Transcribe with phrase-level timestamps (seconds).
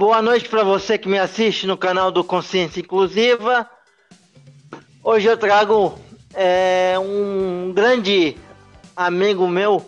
[0.00, 3.68] Boa noite para você que me assiste no canal do Consciência Inclusiva.
[5.04, 5.98] Hoje eu trago
[6.32, 8.34] é, um grande
[8.96, 9.86] amigo meu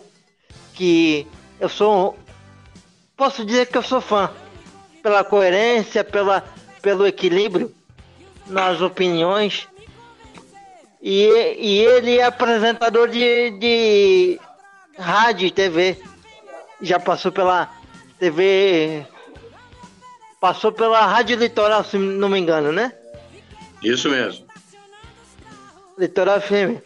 [0.75, 1.27] que
[1.59, 2.15] eu sou,
[3.17, 4.29] posso dizer que eu sou fã
[5.01, 6.43] pela coerência, pela,
[6.79, 7.73] pelo equilíbrio
[8.45, 9.67] nas opiniões.
[11.01, 14.39] E, e ele é apresentador de, de
[14.95, 15.99] rádio e TV.
[16.83, 17.67] Já passou pela
[18.19, 19.07] TV.
[20.43, 22.91] Passou pela Rádio Litoral, se não me engano, né?
[23.81, 24.45] Isso mesmo.
[25.97, 26.83] Litoral FM,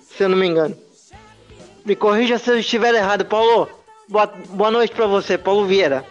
[0.00, 0.76] se eu não me engano.
[1.84, 3.68] Me corrija se eu estiver errado, Paulo.
[4.08, 6.04] Boa, boa noite para você, Paulo Vieira.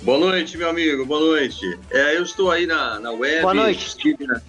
[0.00, 1.78] Boa noite, meu amigo, boa noite.
[1.90, 3.42] É, eu estou aí na, na web.
[3.42, 3.88] Boa noite.
[3.88, 4.40] Estive, na,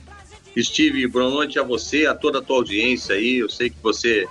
[0.58, 3.40] Steve, boa noite a você, a toda a tua audiência aí.
[3.40, 4.26] Eu sei que você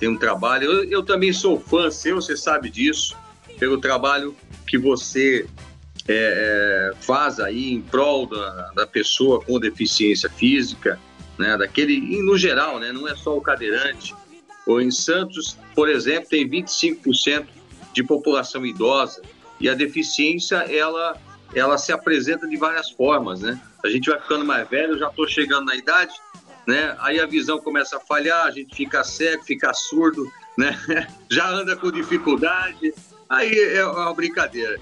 [0.00, 0.72] tem um trabalho.
[0.72, 3.14] Eu, eu também sou fã seu, você sabe disso,
[3.58, 4.34] pelo trabalho
[4.66, 5.46] que você
[6.08, 10.98] é, é, faz aí em prol da, da, pessoa com deficiência física,
[11.38, 11.56] né?
[11.56, 12.92] Daquele, no geral, né?
[12.92, 14.14] Não é só o cadeirante.
[14.66, 17.46] Ou em Santos, por exemplo, tem 25%
[17.92, 19.22] de população idosa
[19.60, 21.16] e a deficiência ela
[21.54, 23.60] ela se apresenta de várias formas, né?
[23.84, 26.14] A gente vai ficando mais velho, já estou chegando na idade,
[26.66, 26.96] né?
[27.00, 30.24] Aí a visão começa a falhar, a gente fica cego, fica surdo,
[30.56, 30.78] né?
[31.30, 32.94] Já anda com dificuldade,
[33.28, 34.80] aí é uma brincadeira.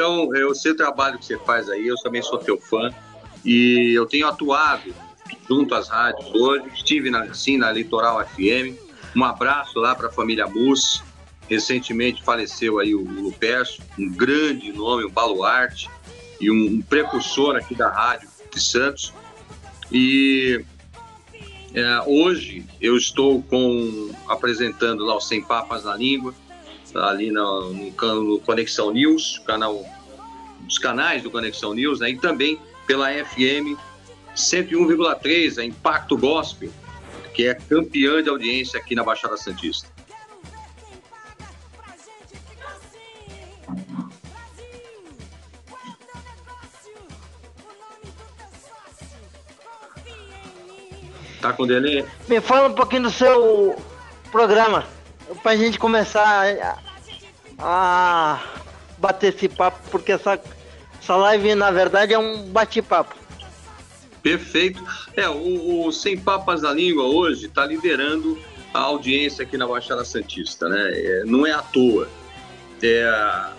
[0.00, 2.90] Então, eu sei o trabalho que você faz aí, eu também sou teu fã
[3.44, 4.94] e eu tenho atuado
[5.46, 8.80] junto às rádios hoje, estive na, sim na Litoral FM.
[9.14, 11.02] Um abraço lá para a família Mus,
[11.50, 15.90] Recentemente faleceu aí o Lupercio, um grande nome, um baluarte
[16.40, 19.12] e um, precursor aqui da rádio de Santos.
[19.92, 20.64] E
[21.74, 26.32] é, hoje eu estou com apresentando lá o Sem Papas na Língua,
[26.94, 29.84] ali no, no, no Conexão News, canal,
[30.68, 33.78] os canais do Conexão News, né, e também pela FM
[34.36, 36.70] 101,3, a Impacto Gospel,
[37.34, 39.88] que é campeã de audiência aqui na Baixada Santista.
[51.40, 52.04] Tá com delay?
[52.28, 53.74] Me fala um pouquinho do seu
[54.30, 54.86] programa,
[55.42, 56.78] pra gente começar
[57.60, 58.60] a, a
[58.98, 60.40] bater esse papo, porque essa,
[61.00, 63.14] essa live, na verdade, é um bate-papo.
[64.22, 64.84] Perfeito.
[65.16, 68.38] É, o, o, Sem Papas na Língua hoje está liderando
[68.74, 70.90] a audiência aqui na Baixada Santista, né?
[70.92, 72.08] É, não é à toa.
[72.82, 73.10] É,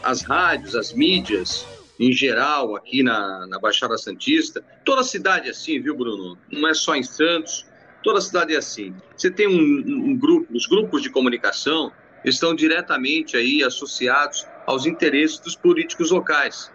[0.04, 1.66] as rádios, as mídias,
[2.00, 6.38] em geral, aqui na, na Baixada Santista, toda cidade é assim, viu, Bruno?
[6.52, 7.66] Não é só em Santos,
[8.04, 8.94] Toda cidade é assim.
[9.16, 11.92] Você tem um, um grupo, os grupos de comunicação
[12.24, 16.72] estão diretamente aí associados aos interesses dos políticos locais.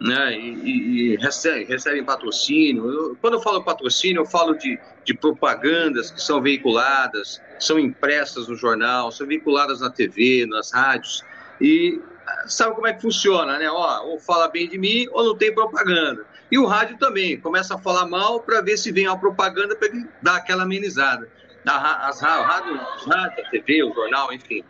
[0.00, 2.90] Né, e, e, recebem, recebem, patrocínio.
[2.90, 8.48] Eu, quando eu falo patrocínio, eu falo de, de, propagandas que são veiculadas, são impressas
[8.48, 11.22] no jornal, são veiculadas na TV, nas rádios.
[11.60, 12.00] E
[12.46, 13.70] sabe como é que funciona, né?
[13.70, 16.26] Ó, ou fala bem de mim ou não tem propaganda.
[16.50, 19.88] E o rádio também, começa a falar mal para ver se vem a propaganda para
[20.20, 21.28] dar aquela amenizada.
[21.66, 22.80] As rádios,
[23.10, 24.62] a TV, o jornal, enfim.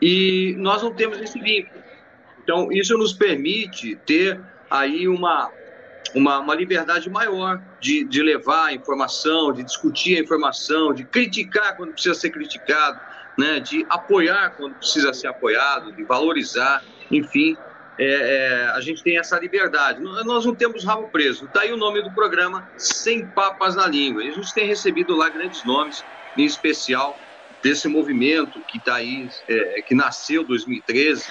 [0.00, 1.82] E nós não temos esse vínculo.
[2.42, 4.40] Então, isso nos permite ter
[4.70, 5.50] aí uma,
[6.14, 11.76] uma, uma liberdade maior de, de levar a informação, de discutir a informação, de criticar
[11.76, 12.98] quando precisa ser criticado,
[13.38, 17.56] né, de apoiar quando precisa ser apoiado, de valorizar, enfim
[17.98, 20.00] é, é, a gente tem essa liberdade.
[20.00, 21.44] Nós não temos rabo preso.
[21.44, 24.24] Está aí o nome do programa Sem Papas na Língua.
[24.24, 26.04] E a gente tem recebido lá grandes nomes,
[26.36, 27.18] em especial
[27.62, 31.24] desse movimento que está aí, é, que nasceu em 2013,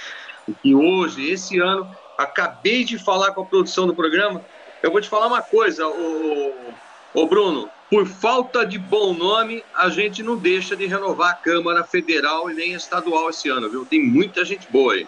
[0.48, 4.44] e que hoje, esse ano, acabei de falar com a produção do programa.
[4.82, 6.74] Eu vou te falar uma coisa, o,
[7.14, 11.84] o Bruno, por falta de bom nome, a gente não deixa de renovar a Câmara
[11.84, 13.86] Federal e nem estadual esse ano, viu?
[13.86, 15.08] Tem muita gente boa aí.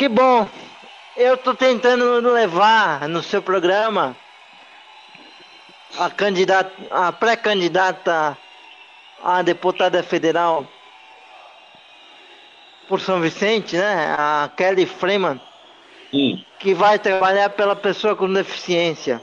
[0.00, 0.48] Que bom.
[1.14, 4.16] Eu estou tentando levar no seu programa
[5.98, 8.34] a candidata, a pré-candidata
[9.22, 10.66] a deputada federal
[12.88, 14.16] por São Vicente, né?
[14.18, 15.38] A Kelly Freeman,
[16.14, 16.42] hum.
[16.58, 19.20] que vai trabalhar pela pessoa com deficiência.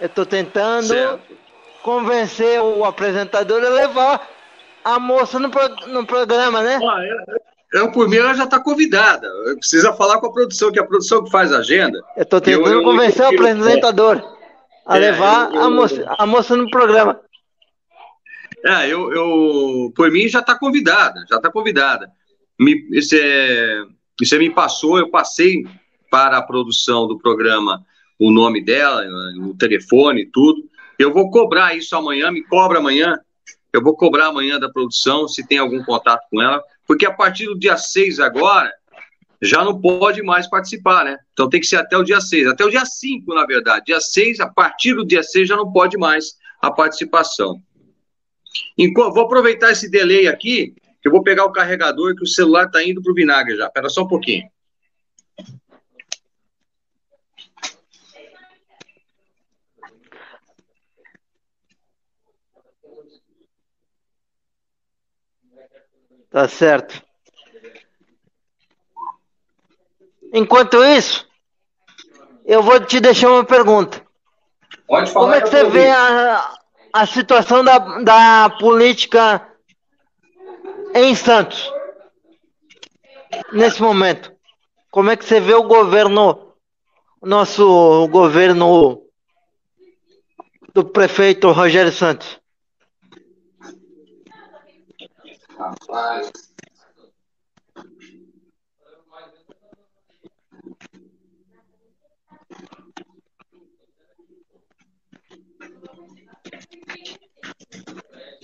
[0.00, 1.38] Eu estou tentando certo.
[1.80, 4.28] convencer o apresentador a levar
[4.84, 6.76] a moça no, pro, no programa, né?
[6.82, 9.28] Ah, é, eu, por mim, ela já está convidada.
[9.58, 12.00] Precisa falar com a produção, que é a produção que faz a agenda.
[12.16, 14.22] Eu estou tentando eu, convencer eu, o apresentador.
[14.86, 15.56] a é, levar.
[15.56, 17.20] A, moça, a moça no programa.
[18.64, 22.10] É, eu, eu por mim já está convidada, já está convidada.
[22.58, 23.84] Me, você,
[24.18, 25.66] você me passou, eu passei
[26.10, 27.84] para a produção do programa
[28.18, 29.04] o nome dela,
[29.40, 30.62] o telefone e tudo.
[30.98, 33.18] Eu vou cobrar isso amanhã, me cobra amanhã.
[33.72, 37.46] Eu vou cobrar amanhã da produção se tem algum contato com ela, porque a partir
[37.46, 38.72] do dia 6 agora,
[39.40, 41.18] já não pode mais participar, né?
[41.32, 43.86] Então tem que ser até o dia 6, até o dia 5, na verdade.
[43.86, 47.60] Dia 6, a partir do dia 6 já não pode mais a participação.
[48.78, 52.66] Enquanto, vou aproveitar esse delay aqui, que eu vou pegar o carregador que o celular
[52.66, 53.66] está indo para o vinagre já.
[53.66, 54.44] Espera só um pouquinho.
[66.34, 67.00] Tá certo.
[70.32, 71.24] Enquanto isso,
[72.44, 74.04] eu vou te deixar uma pergunta.
[74.88, 75.26] Pode falar.
[75.26, 76.58] Como é que você vê a,
[76.92, 79.48] a situação da, da política
[80.92, 81.72] em Santos
[83.52, 84.32] nesse momento?
[84.90, 86.52] Como é que você vê o governo,
[87.22, 89.04] nosso governo
[90.74, 92.40] do prefeito Rogério Santos?
[95.64, 96.30] Rapaz.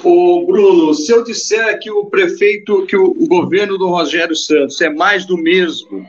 [0.03, 4.81] O Bruno, se eu disser que o prefeito, que o, o governo do Rogério Santos
[4.81, 6.09] é mais do mesmo,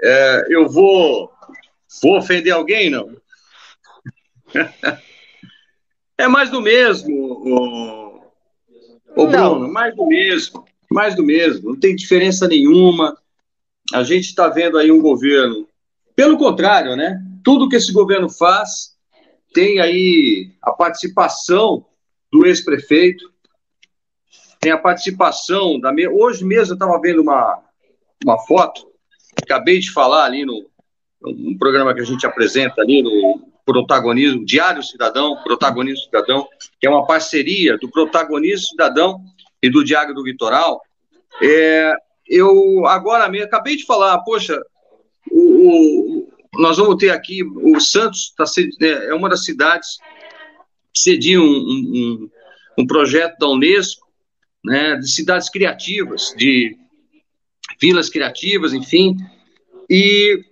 [0.00, 1.32] é, eu vou,
[2.00, 3.16] vou ofender alguém, não?
[6.16, 8.09] é mais do mesmo,
[9.16, 13.16] o, o Bruno, mais do mesmo, mais do mesmo, não tem diferença nenhuma.
[13.92, 15.66] A gente está vendo aí um governo,
[16.14, 17.20] pelo contrário, né?
[17.44, 18.96] Tudo que esse governo faz
[19.52, 21.84] tem aí a participação
[22.32, 23.30] do ex-prefeito,
[24.60, 25.92] tem a participação da.
[26.12, 27.60] Hoje mesmo eu estava vendo uma,
[28.24, 28.86] uma foto,
[29.42, 30.68] acabei de falar ali no
[31.22, 36.46] um programa que a gente apresenta ali no Protagonismo, Diário Cidadão, Protagonismo Cidadão,
[36.80, 39.20] que é uma parceria do Protagonismo Cidadão
[39.62, 40.80] e do Diário do Litoral.
[41.42, 41.94] É,
[42.26, 44.60] eu agora mesmo acabei de falar, poxa,
[45.30, 48.44] o, o, nós vamos ter aqui o Santos tá,
[48.82, 49.98] é uma das cidades
[50.94, 52.30] cedia um, um,
[52.78, 54.06] um projeto da Unesco,
[54.64, 56.76] né, de cidades criativas, de
[57.80, 59.16] vilas criativas, enfim,
[59.88, 60.44] e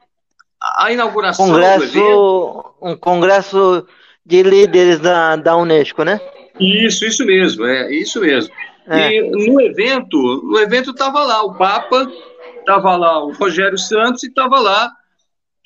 [0.61, 2.75] a inauguração congresso, do evento...
[2.81, 3.87] Um congresso
[4.25, 6.21] de líderes da, da Unesco, né?
[6.59, 8.53] Isso, isso mesmo, é isso mesmo.
[8.87, 9.13] É.
[9.13, 12.11] E no evento, no evento estava lá o Papa,
[12.59, 14.91] estava lá o Rogério Santos e estava lá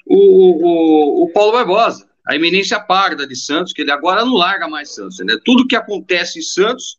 [0.07, 4.69] o, o, o Paulo Barbosa a eminência parda de Santos, que ele agora não larga
[4.69, 5.19] mais Santos.
[5.19, 5.37] Né?
[5.45, 6.99] Tudo que acontece em Santos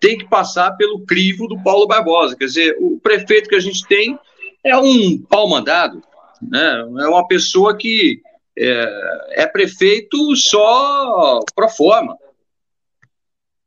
[0.00, 2.36] tem que passar pelo crivo do Paulo Barbosa.
[2.36, 4.18] Quer dizer, o prefeito que a gente tem
[4.64, 6.02] é um pau mandado,
[6.42, 6.80] né?
[6.80, 8.20] é uma pessoa que
[8.58, 12.16] é, é prefeito só pro forma.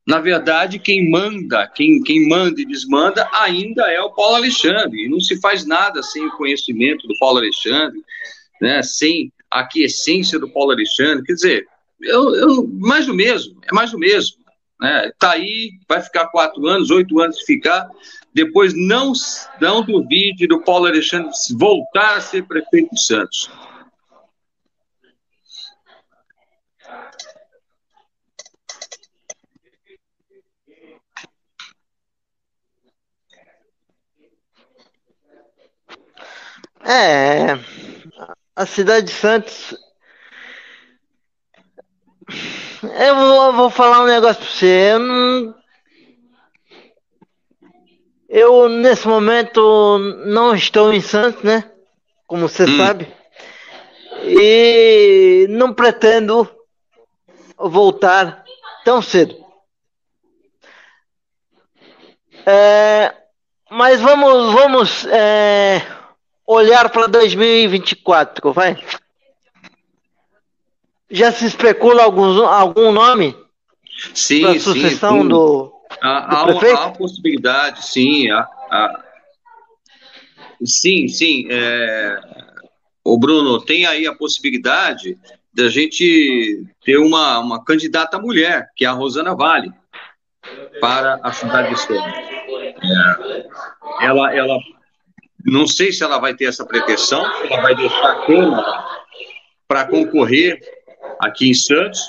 [0.08, 5.06] Na verdade, quem manda, quem, quem manda e desmanda ainda é o Paulo Alexandre.
[5.06, 8.02] E não se faz nada sem o conhecimento do Paulo Alexandre,
[8.60, 8.82] né?
[8.82, 11.24] sem a essência do Paulo Alexandre.
[11.24, 11.68] Quer dizer,
[12.02, 14.38] eu, eu, mais do mesmo, é mais do mesmo.
[14.82, 15.12] Né?
[15.20, 17.88] Tá aí, vai ficar quatro anos, oito anos de ficar.
[18.34, 19.12] Depois não,
[19.60, 23.50] não duvide do Paulo Alexandre voltar a ser prefeito de Santos.
[36.82, 37.54] É,
[38.56, 39.76] a cidade de Santos.
[42.82, 44.94] Eu vou, vou falar um negócio pra você.
[44.94, 45.59] Eu, não...
[48.30, 51.70] eu, nesse momento, não estou em Santos, né?
[52.28, 52.78] Como você hum.
[52.78, 53.08] sabe.
[54.24, 56.48] E não pretendo
[57.58, 58.44] voltar
[58.86, 59.36] tão cedo.
[62.46, 63.14] É,
[63.70, 65.06] mas vamos, vamos.
[65.06, 65.82] É,
[66.50, 68.76] olhar para 2024, vai?
[71.12, 73.38] Já se especula algum, algum nome?
[74.16, 75.72] Sim, para sucessão sim, do,
[76.02, 76.42] há?
[76.42, 78.30] Há, há possibilidade, sim.
[78.30, 79.04] Há, há,
[80.64, 81.48] sim, sim.
[81.50, 82.20] É,
[83.04, 85.18] o Bruno, tem aí a possibilidade
[85.54, 89.72] da gente ter uma, uma candidata mulher, que é a Rosana Vale,
[90.80, 92.14] para a cidade de Santos.
[94.02, 94.58] É, ela, ela
[95.46, 98.86] não sei se ela vai ter essa pretensão, ela vai deixar a Câmara
[99.68, 100.60] para concorrer
[101.20, 102.02] aqui em Santos,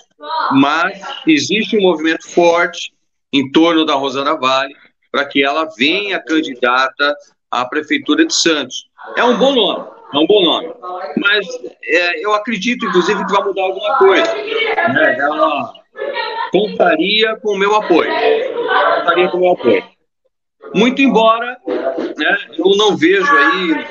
[0.53, 2.93] mas existe um movimento forte
[3.33, 4.75] em torno da Rosana Vale
[5.11, 7.17] para que ela venha candidata
[7.51, 8.89] à Prefeitura de Santos.
[9.17, 10.73] É um bom nome, é um bom nome.
[11.17, 11.47] Mas
[11.83, 14.35] é, eu acredito, inclusive, que vai mudar alguma coisa.
[14.35, 15.17] Né?
[15.19, 15.73] Ela
[16.53, 18.11] contaria com o meu apoio.
[18.99, 19.85] Contaria com o meu apoio.
[20.75, 21.57] Muito embora
[22.17, 23.87] né, eu não vejo aí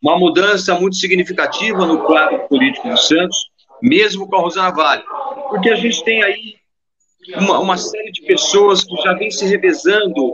[0.00, 3.50] uma mudança muito significativa no quadro político de Santos,
[3.82, 5.02] mesmo com a Rosana Vale.
[5.48, 6.57] Porque a gente tem aí
[7.36, 10.32] uma, uma série de pessoas que já vem se revezando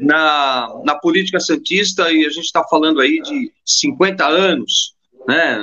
[0.00, 4.94] na, na política santista e a gente está falando aí de 50 anos,
[5.28, 5.58] né?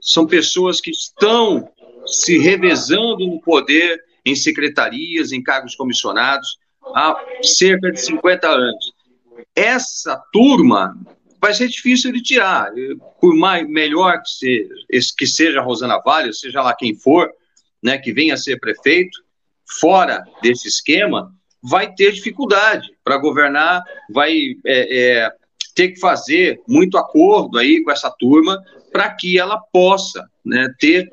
[0.00, 1.68] São pessoas que estão
[2.06, 6.58] se revezando no poder em secretarias, em cargos comissionados
[6.94, 8.92] há cerca de 50 anos.
[9.54, 10.96] Essa turma
[11.40, 12.70] vai ser difícil de tirar.
[13.20, 14.74] Por mais melhor que seja,
[15.16, 17.30] que seja a Rosana Vale, seja lá quem for,
[17.82, 19.18] né, que venha a ser prefeito,
[19.80, 21.32] fora desse esquema,
[21.62, 25.32] vai ter dificuldade para governar, vai é, é,
[25.74, 31.12] ter que fazer muito acordo aí com essa turma para que ela possa né, ter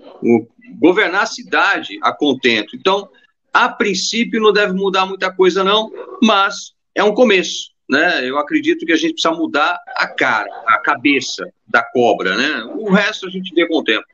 [0.80, 2.76] governar a cidade a contento.
[2.76, 3.10] Então,
[3.54, 7.74] a princípio não deve mudar muita coisa não, mas é um começo.
[7.90, 8.28] Né?
[8.28, 12.36] Eu acredito que a gente precisa mudar a cara, a cabeça da cobra.
[12.36, 12.64] Né?
[12.76, 14.06] O resto a gente vê com o tempo.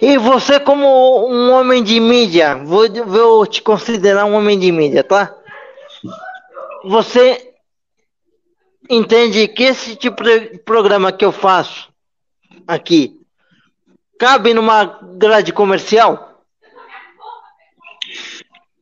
[0.00, 5.04] E você, como um homem de mídia, vou, vou te considerar um homem de mídia,
[5.04, 5.34] tá?
[6.84, 7.54] Você
[8.88, 11.92] entende que esse tipo de programa que eu faço
[12.66, 13.20] aqui
[14.18, 14.84] cabe numa
[15.16, 16.42] grade comercial?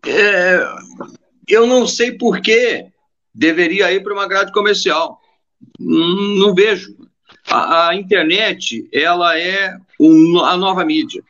[0.07, 0.61] É,
[1.49, 2.87] eu não sei por que
[3.39, 5.21] deveria ir para uma grade comercial.
[5.79, 6.97] Não, não vejo.
[7.49, 11.23] A, a, internet ela é um, a nova mídia,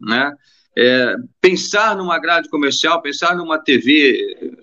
[0.00, 0.32] né?
[0.78, 4.56] É, pensar numa grade comercial, pensar numa TV,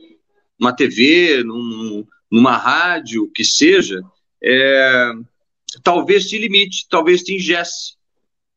[0.60, 4.02] uma TV, num, numa rádio, que seja,
[4.44, 5.12] é,
[5.84, 7.96] talvez te limite, talvez te ingesse.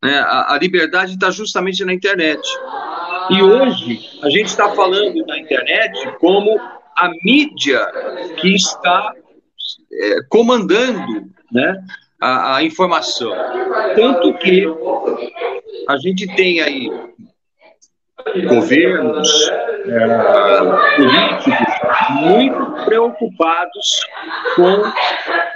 [0.02, 0.18] Né?
[0.18, 2.46] A, a liberdade está justamente na internet.
[3.30, 6.60] E hoje a gente está falando da internet como
[6.96, 7.86] a mídia
[8.40, 9.12] que está
[9.92, 11.84] é, comandando né,
[12.20, 13.32] a, a informação.
[13.94, 14.64] Tanto que
[15.88, 16.90] a gente tem aí
[18.48, 19.48] governos,
[19.86, 21.65] é, políticos
[22.12, 24.06] muito preocupados
[24.54, 24.82] com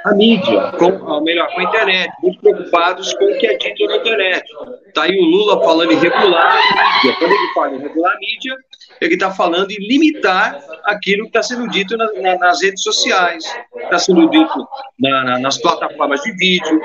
[0.05, 3.87] a mídia, com, ou melhor, com a internet, muito preocupados com o que é dito
[3.87, 4.45] na internet.
[4.87, 7.17] Está aí o Lula falando em regular a mídia.
[7.19, 8.57] Quando ele fala em regular a mídia,
[9.01, 13.45] ele está falando em limitar aquilo que está sendo dito na, na, nas redes sociais,
[13.77, 14.69] está sendo dito
[14.99, 16.81] na, nas plataformas de vídeo.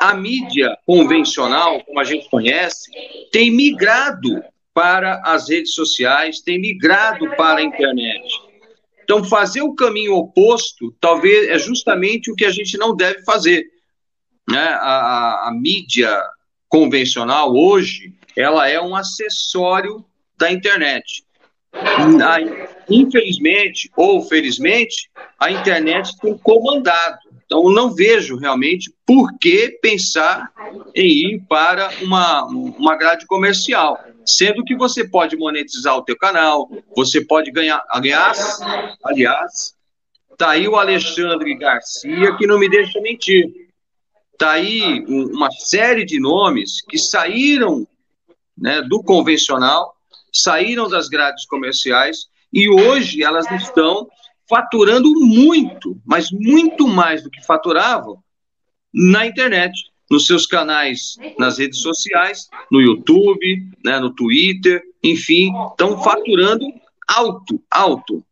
[0.00, 2.90] A mídia convencional, como a gente conhece,
[3.30, 4.42] tem migrado
[4.74, 8.22] para as redes sociais, tem migrado para a internet.
[9.04, 13.66] Então, fazer o caminho oposto, talvez, é justamente o que a gente não deve fazer.
[14.48, 14.58] Né?
[14.58, 16.18] A, a, a mídia
[16.68, 20.04] convencional, hoje, ela é um acessório
[20.38, 21.24] da internet.
[22.88, 27.31] Infelizmente ou felizmente, a internet tem comandado.
[27.52, 30.50] Então, não vejo realmente por que pensar
[30.94, 34.00] em ir para uma, uma grade comercial.
[34.24, 36.66] Sendo que você pode monetizar o teu canal,
[36.96, 37.84] você pode ganhar.
[37.90, 38.58] Aliás,
[39.04, 39.74] aliás,
[40.38, 43.52] tá aí o Alexandre Garcia que não me deixa mentir.
[44.38, 47.86] Tá aí uma série de nomes que saíram
[48.56, 49.94] né, do convencional
[50.32, 54.08] saíram das grades comerciais e hoje elas estão
[54.52, 58.22] faturando muito, mas muito mais do que faturavam
[58.92, 59.72] na internet,
[60.10, 66.66] nos seus canais, nas redes sociais, no YouTube, né, no Twitter, enfim, estão faturando
[67.08, 68.22] alto, alto.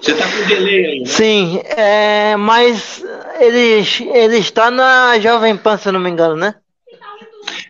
[0.00, 1.06] Você está com delay aí, né?
[1.06, 3.04] Sim, é, mas
[3.38, 3.84] ele,
[4.14, 6.54] ele está na Jovem Pan, se não me engano, né?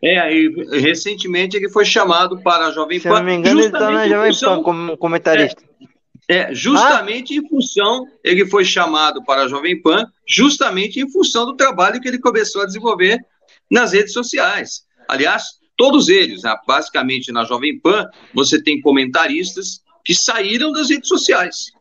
[0.01, 3.03] É, e recentemente ele foi chamado para a Jovem Pan.
[3.03, 5.65] Se não me engano, ele está na Jovem função, Pan como comentarista.
[6.29, 7.39] É, é justamente ah?
[7.39, 12.07] em função, ele foi chamado para a Jovem Pan, justamente em função do trabalho que
[12.07, 13.19] ele começou a desenvolver
[13.69, 14.85] nas redes sociais.
[15.09, 15.43] Aliás,
[15.77, 16.55] todos eles, né?
[16.69, 21.73] basicamente na Jovem Pan, você tem comentaristas que saíram das redes sociais.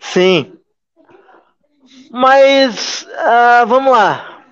[0.00, 0.56] Sim.
[2.10, 4.46] Mas uh, vamos lá.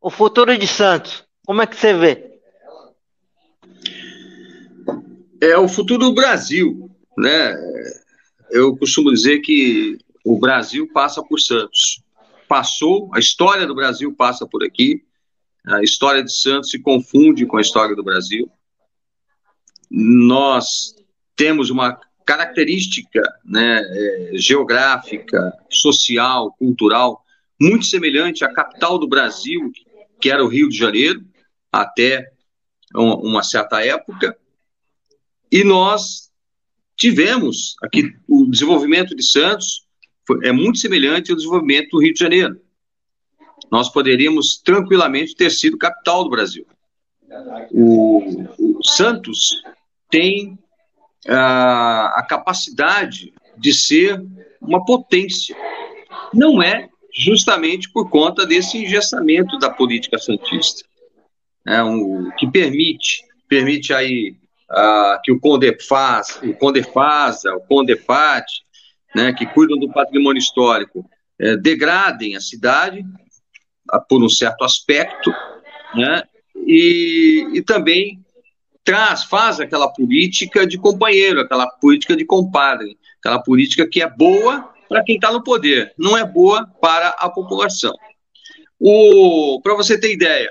[0.00, 2.27] O futuro de Santos, como é que você vê?
[5.40, 7.54] É o futuro do Brasil, né?
[8.50, 12.02] Eu costumo dizer que o Brasil passa por Santos.
[12.48, 15.02] Passou, a história do Brasil passa por aqui.
[15.66, 18.50] A história de Santos se confunde com a história do Brasil.
[19.90, 20.94] Nós
[21.36, 27.22] temos uma característica né, é, geográfica, social, cultural,
[27.60, 29.70] muito semelhante à capital do Brasil,
[30.20, 31.24] que era o Rio de Janeiro,
[31.72, 32.30] até
[32.94, 34.36] uma certa época,
[35.50, 36.30] e nós
[36.96, 39.86] tivemos aqui o desenvolvimento de Santos
[40.42, 42.60] é muito semelhante ao desenvolvimento do Rio de Janeiro.
[43.70, 46.66] Nós poderíamos tranquilamente ter sido capital do Brasil.
[47.70, 49.62] O, o Santos
[50.10, 50.58] tem
[51.26, 54.22] a, a capacidade de ser
[54.60, 55.56] uma potência.
[56.32, 60.86] Não é justamente por conta desse engessamento da política santista,
[61.66, 64.36] é um, que permite, permite aí
[64.70, 68.44] uh, que o Condefaz, o Condefasa, o Condefat,
[69.14, 71.08] né, que cuidam do patrimônio histórico,
[71.40, 75.32] é, degradem a cidade uh, por um certo aspecto,
[75.94, 76.22] né,
[76.66, 78.24] e, e também
[78.84, 84.72] traz, faz aquela política de companheiro, aquela política de compadre, aquela política que é boa
[84.88, 87.94] para quem está no poder, não é boa para a população.
[89.62, 90.50] Para você ter ideia,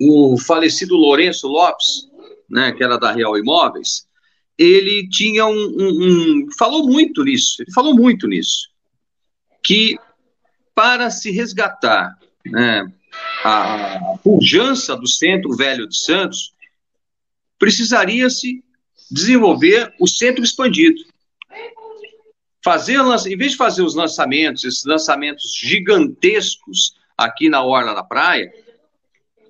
[0.00, 2.08] o falecido Lourenço Lopes,
[2.50, 4.06] né, que era da Real Imóveis,
[4.58, 8.70] ele tinha um, um, um, falou muito nisso, ele falou muito nisso,
[9.62, 9.98] que
[10.74, 12.90] para se resgatar né,
[13.44, 16.54] a pujança do centro velho de Santos,
[17.58, 18.62] precisaria-se
[19.10, 21.02] desenvolver o centro expandido.
[22.64, 28.52] Fazer, em vez de fazer os lançamentos, esses lançamentos gigantescos aqui na Orla da Praia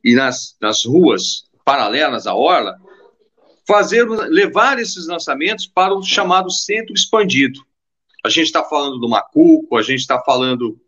[0.04, 2.78] e nas, nas ruas paralelas à Orla,
[3.66, 7.60] fazer, levar esses lançamentos para o chamado centro expandido.
[8.24, 10.80] A gente está falando do Macuco, a gente está falando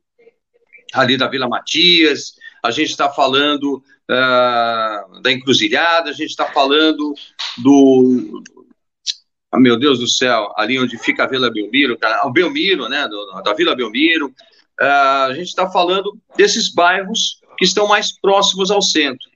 [0.93, 7.15] ali da Vila Matias, a gente está falando uh, da encruzilhada, a gente está falando
[7.59, 8.43] do.
[9.53, 13.43] Oh, meu Deus do céu, ali onde fica a Vila Belmiro, o Belmiro, né, do,
[13.43, 14.29] da Vila Belmiro.
[14.81, 19.29] Uh, a gente está falando desses bairros que estão mais próximos ao centro.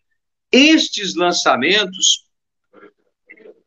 [0.52, 2.24] Estes lançamentos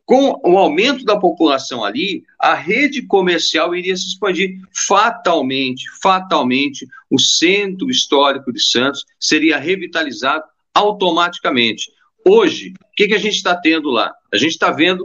[0.05, 4.59] com o aumento da população ali, a rede comercial iria se expandir.
[4.87, 11.91] Fatalmente, fatalmente, o centro histórico de Santos seria revitalizado automaticamente.
[12.27, 14.13] Hoje, o que, que a gente está tendo lá?
[14.31, 15.03] A gente está vendo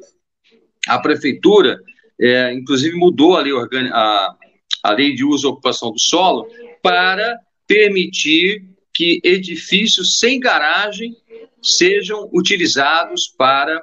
[0.86, 1.80] a prefeitura,
[2.20, 3.50] é, inclusive mudou ali
[3.92, 4.36] a,
[4.82, 6.46] a lei de uso e ocupação do solo
[6.82, 11.14] para permitir que edifícios sem garagem
[11.62, 13.82] sejam utilizados para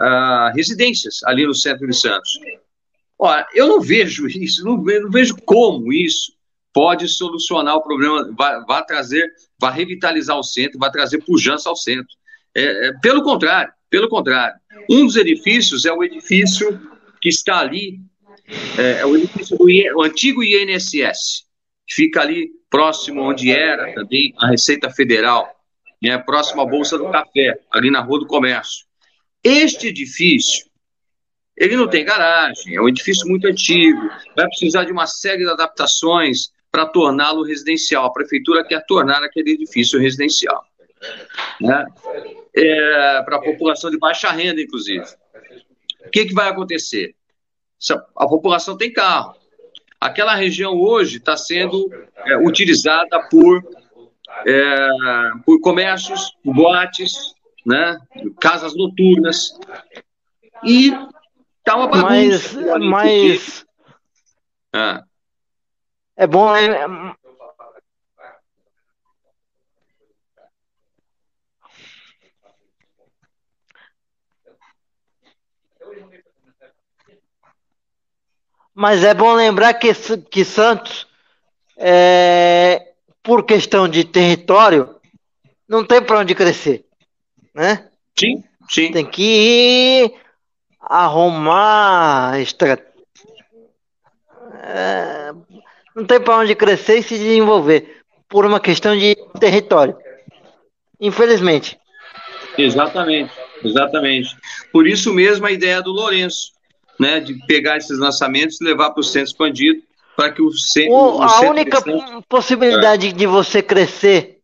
[0.00, 2.38] uh, residências ali no centro de Santos.
[3.18, 6.36] Olha, eu não vejo isso, não vejo, não vejo como isso
[6.72, 9.26] pode solucionar o problema, vai, vai, trazer,
[9.58, 12.14] vai revitalizar o centro, vai trazer pujança ao centro.
[12.54, 14.54] É, é, pelo contrário, pelo contrário.
[14.90, 16.78] Um dos edifícios é o edifício
[17.22, 17.98] que está ali,
[18.78, 21.46] é, é o edifício do o antigo INSS,
[21.86, 25.50] que fica ali próximo onde era também a Receita Federal,
[26.02, 28.85] né, próximo à Bolsa do Café, ali na Rua do Comércio.
[29.48, 30.66] Este edifício,
[31.56, 34.00] ele não tem garagem, é um edifício muito antigo,
[34.34, 38.06] vai precisar de uma série de adaptações para torná-lo residencial.
[38.06, 40.64] A prefeitura quer tornar aquele edifício residencial.
[41.60, 41.86] Né?
[42.56, 45.06] É, para a população de baixa renda, inclusive.
[46.04, 47.14] O que, que vai acontecer?
[48.16, 49.36] A população tem carro.
[50.00, 53.62] Aquela região hoje está sendo é, utilizada por,
[54.44, 54.88] é,
[55.44, 57.98] por comércios, boates, né?
[58.40, 59.58] Casas noturnas.
[60.64, 60.92] E
[61.64, 62.60] tá uma bagunça.
[62.78, 63.66] Mas, mas
[64.72, 65.02] ah.
[66.16, 66.52] é bom.
[66.52, 67.14] Né?
[78.78, 79.90] Mas é bom lembrar que,
[80.30, 81.08] que Santos,
[81.78, 85.00] é, por questão de território,
[85.66, 86.85] não tem para onde crescer,
[87.56, 87.86] né?
[88.18, 88.92] Sim, sim.
[88.92, 90.12] Tem que
[90.80, 92.86] arrumar estratégia.
[94.62, 95.32] É,
[95.94, 99.96] não tem para onde crescer e se desenvolver por uma questão de território.
[101.00, 101.78] Infelizmente.
[102.58, 103.32] Exatamente,
[103.64, 104.36] exatamente.
[104.70, 106.52] Por isso mesmo a ideia do Lourenço,
[107.00, 109.82] né, de pegar esses lançamentos e levar para o centro expandido
[110.14, 111.82] para que o, centro, o, a única
[112.28, 113.12] possibilidade é.
[113.12, 114.36] de você crescer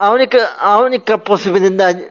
[0.00, 2.10] a única a única possibilidade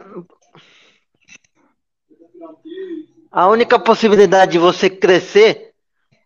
[3.32, 5.74] a única possibilidade de você crescer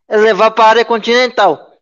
[0.07, 1.79] é levar para a área continental.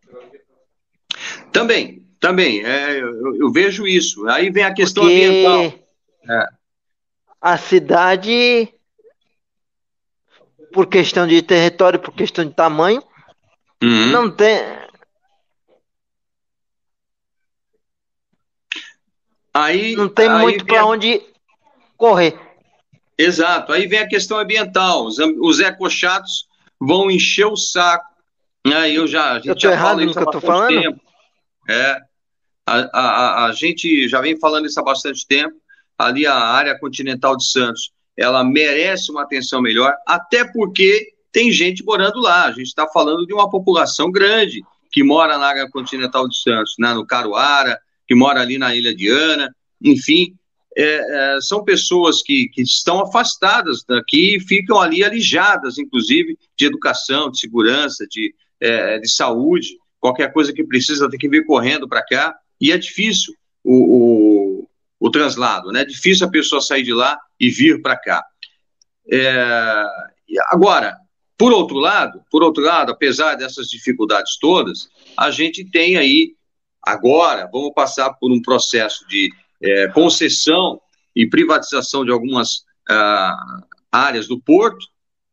[1.52, 4.28] Também, também, é, eu, eu, vejo isso.
[4.28, 5.80] Aí vem a questão Porque ambiental.
[6.30, 6.48] É.
[7.42, 8.72] A cidade,
[10.72, 13.04] por questão de território, por questão de tamanho,
[13.84, 14.08] uhum.
[14.08, 14.81] não tem.
[19.54, 20.86] Aí, não tem aí muito para a...
[20.86, 21.22] onde
[21.98, 22.40] correr.
[23.18, 23.72] Exato.
[23.72, 25.06] Aí vem a questão ambiental.
[25.06, 26.48] Os, os ecochatos
[26.80, 28.06] vão encher o saco.
[28.66, 28.92] Né?
[28.92, 30.82] Eu já, a gente eu já errado no que eu tô falando?
[30.82, 31.02] Tempo.
[31.70, 31.98] É,
[32.66, 35.56] a, a, a gente já vem falando isso há bastante tempo.
[35.98, 41.84] Ali a área continental de Santos, ela merece uma atenção melhor, até porque tem gente
[41.84, 42.46] morando lá.
[42.46, 46.76] A gente está falando de uma população grande que mora na área continental de Santos,
[46.78, 47.80] né, no Caruara,
[48.12, 50.36] que mora ali na Ilha de Ana, enfim,
[50.76, 56.66] é, é, são pessoas que, que estão afastadas daqui e ficam ali alijadas, inclusive, de
[56.66, 61.88] educação, de segurança, de, é, de saúde qualquer coisa que precisa tem que vir correndo
[61.88, 64.68] para cá, e é difícil o, o,
[65.00, 65.84] o, translado, né?
[65.84, 68.22] É difícil a pessoa sair de lá e vir para cá.
[69.10, 69.86] É,
[70.50, 70.98] agora,
[71.38, 76.36] por outro lado, por outro lado, apesar dessas dificuldades todas, a gente tem aí
[76.86, 80.82] agora, vamos passar por um processo de é, concessão
[81.16, 83.36] e privatização de algumas ah,
[83.92, 84.86] áreas do porto,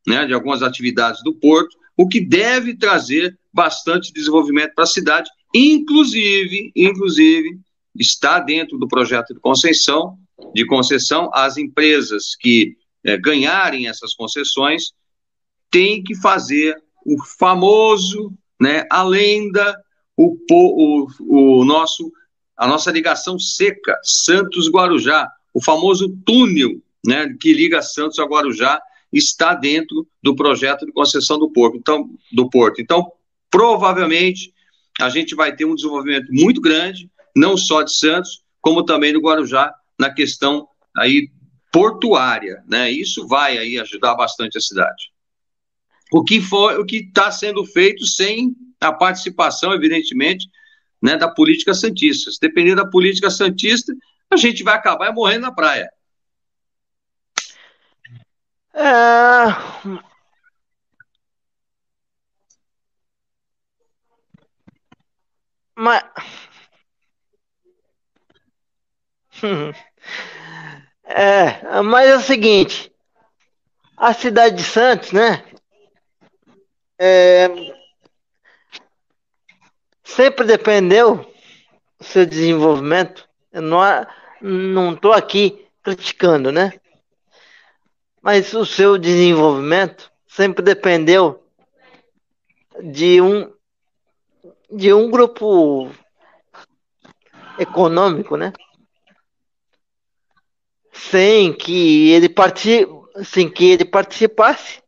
[0.06, 5.30] né, de algumas atividades do porto, o que deve trazer bastante desenvolvimento para a cidade,
[5.54, 7.58] inclusive, inclusive,
[7.94, 10.16] está dentro do projeto de concessão,
[10.54, 14.92] de concessão, as empresas que é, ganharem essas concessões
[15.70, 19.76] têm que fazer o famoso, né, a lenda,
[20.18, 22.12] o, o, o nosso,
[22.56, 28.80] a nossa ligação seca, Santos-Guarujá, o famoso túnel né, que liga Santos a Guarujá,
[29.12, 31.76] está dentro do projeto de concessão do porto.
[31.76, 32.80] Então, do porto.
[32.80, 33.10] Então,
[33.50, 34.52] provavelmente
[35.00, 39.20] a gente vai ter um desenvolvimento muito grande, não só de Santos, como também do
[39.20, 41.30] Guarujá na questão aí
[41.72, 42.90] portuária, né?
[42.90, 45.10] Isso vai aí ajudar bastante a cidade.
[46.12, 50.48] O que foi, o que está sendo feito sem a participação, evidentemente,
[51.02, 52.30] né, da política santista.
[52.30, 53.92] Se depender da política santista,
[54.30, 55.90] a gente vai acabar morrendo na praia.
[58.74, 60.08] É...
[65.76, 66.02] Mas.
[71.04, 72.92] é, mas é o seguinte:
[73.96, 75.44] a cidade de Santos, né?
[76.98, 77.48] É,
[80.02, 81.16] sempre dependeu
[81.98, 83.28] do seu desenvolvimento.
[83.52, 86.72] Eu não, estou aqui criticando, né?
[88.20, 91.44] Mas o seu desenvolvimento sempre dependeu
[92.82, 93.52] de um
[94.70, 95.90] de um grupo
[97.58, 98.52] econômico, né?
[100.92, 102.92] Sem que ele participe,
[103.24, 104.82] sem que ele participasse,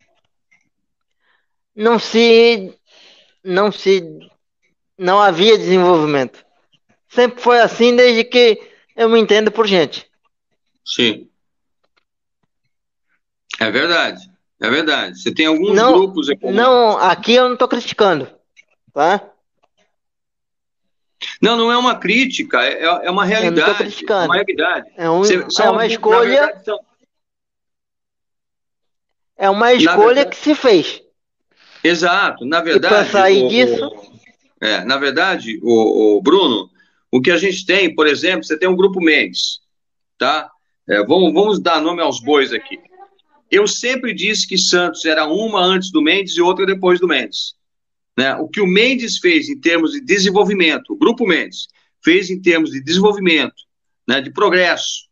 [1.75, 2.75] não se
[3.43, 4.03] não se
[4.99, 6.45] não havia desenvolvimento.
[7.09, 8.61] Sempre foi assim desde que
[8.95, 10.09] eu me entendo por gente.
[10.85, 11.29] Sim.
[13.59, 14.31] É verdade.
[14.61, 15.21] É verdade.
[15.21, 16.67] Você tem alguns não, grupos econômicos.
[16.67, 18.31] Não, aqui eu não estou criticando,
[18.93, 19.31] tá?
[21.41, 24.05] Não, não é uma crítica, é, é uma realidade.
[24.07, 24.91] É uma realidade.
[24.97, 26.29] É, um, é uma escolha.
[26.29, 26.81] Verdade, são...
[29.37, 31.00] É uma escolha verdade, que se fez.
[31.83, 32.45] Exato.
[32.45, 32.95] Na verdade.
[32.95, 33.91] para sair o, disso.
[34.61, 36.69] É, na verdade, o, o, Bruno,
[37.11, 39.61] o que a gente tem, por exemplo, você tem um grupo Mendes,
[40.19, 40.51] tá?
[40.89, 42.79] É, vamos, vamos dar nome aos bois aqui.
[43.51, 47.55] Eu sempre disse que Santos era uma antes do Mendes e outra depois do Mendes.
[48.17, 48.35] Né?
[48.37, 51.67] O que o Mendes fez em termos de desenvolvimento, o Grupo Mendes
[52.03, 53.55] fez em termos de desenvolvimento,
[54.09, 55.09] né, de progresso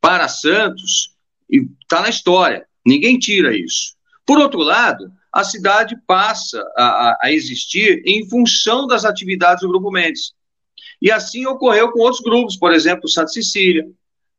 [0.00, 1.14] para Santos,
[1.50, 2.66] está na história.
[2.84, 3.94] Ninguém tira isso.
[4.26, 9.90] Por outro lado, a cidade passa a, a, existir em função das atividades do Grupo
[9.90, 10.34] Mendes.
[11.00, 13.88] E assim ocorreu com outros grupos, por exemplo, Santa Cecília,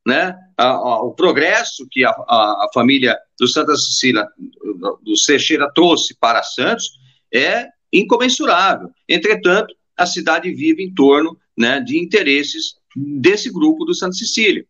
[0.05, 0.37] né?
[0.59, 4.27] o progresso que a, a, família do Santa Cecília,
[5.01, 6.91] do Seixeira trouxe para Santos
[7.33, 8.89] é incomensurável.
[9.09, 14.65] Entretanto, a cidade vive em torno né, de interesses desse grupo do Santa Cecília.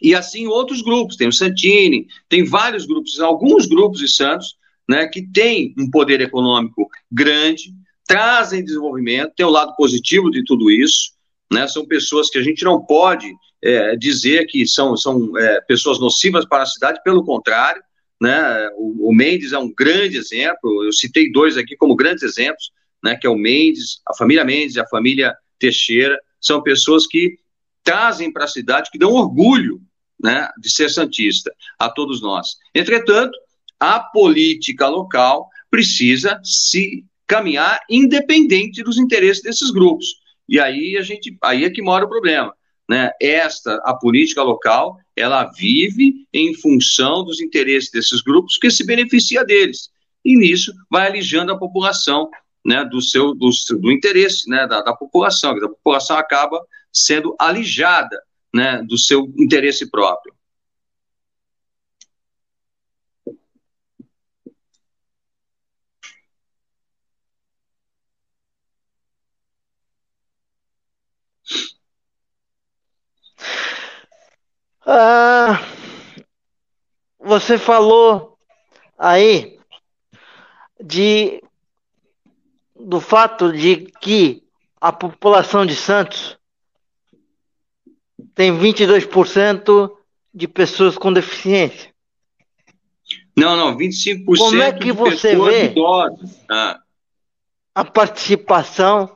[0.00, 4.56] E assim outros grupos, tem o Santini, tem vários grupos, alguns grupos de Santos,
[4.88, 7.72] né, que têm um poder econômico grande,
[8.06, 11.12] trazem desenvolvimento, tem o lado positivo de tudo isso,
[11.52, 13.30] né, são pessoas que a gente não pode
[13.62, 17.82] é, dizer que são, são é, pessoas nocivas para a cidade, pelo contrário,
[18.20, 22.70] né, o, o, Mendes é um grande exemplo, eu citei dois aqui como grandes exemplos,
[23.04, 27.36] né, que é o Mendes, a família Mendes e a família Teixeira, são pessoas que
[27.84, 29.80] trazem para a cidade, que dão orgulho
[30.22, 32.48] né, de ser santista a todos nós.
[32.74, 33.38] Entretanto,
[33.80, 40.06] a política local precisa se caminhar independente dos interesses desses grupos.
[40.48, 42.54] E aí a gente, aí é que mora o problema.
[42.88, 43.10] Né?
[43.20, 49.44] Esta, a política local, ela vive em função dos interesses desses grupos que se beneficia
[49.44, 49.90] deles.
[50.24, 52.30] E nisso vai alijando a população
[52.64, 55.50] né, do seu do, do interesse né, da, da população.
[55.50, 56.60] A população acaba
[56.90, 58.18] sendo alijada
[58.54, 60.34] né, do seu interesse próprio.
[74.90, 75.60] Ah,
[77.20, 78.38] você falou
[78.98, 79.58] aí
[80.82, 81.42] de
[82.74, 84.42] do fato de que
[84.80, 86.38] a população de Santos
[88.34, 89.90] tem 22%
[90.32, 91.92] de pessoas com deficiência.
[93.36, 95.74] Não, não, 25% Como é que você vê
[96.50, 96.80] ah.
[97.74, 99.14] a participação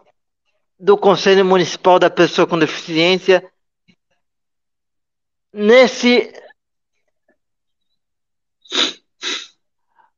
[0.79, 3.51] do Conselho Municipal da Pessoa com Deficiência
[5.53, 6.33] nesse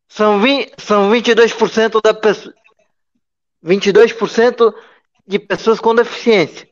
[0.09, 2.55] são 20, são 22% da pessoa
[3.65, 4.75] 22%
[5.27, 6.69] de pessoas com deficiência.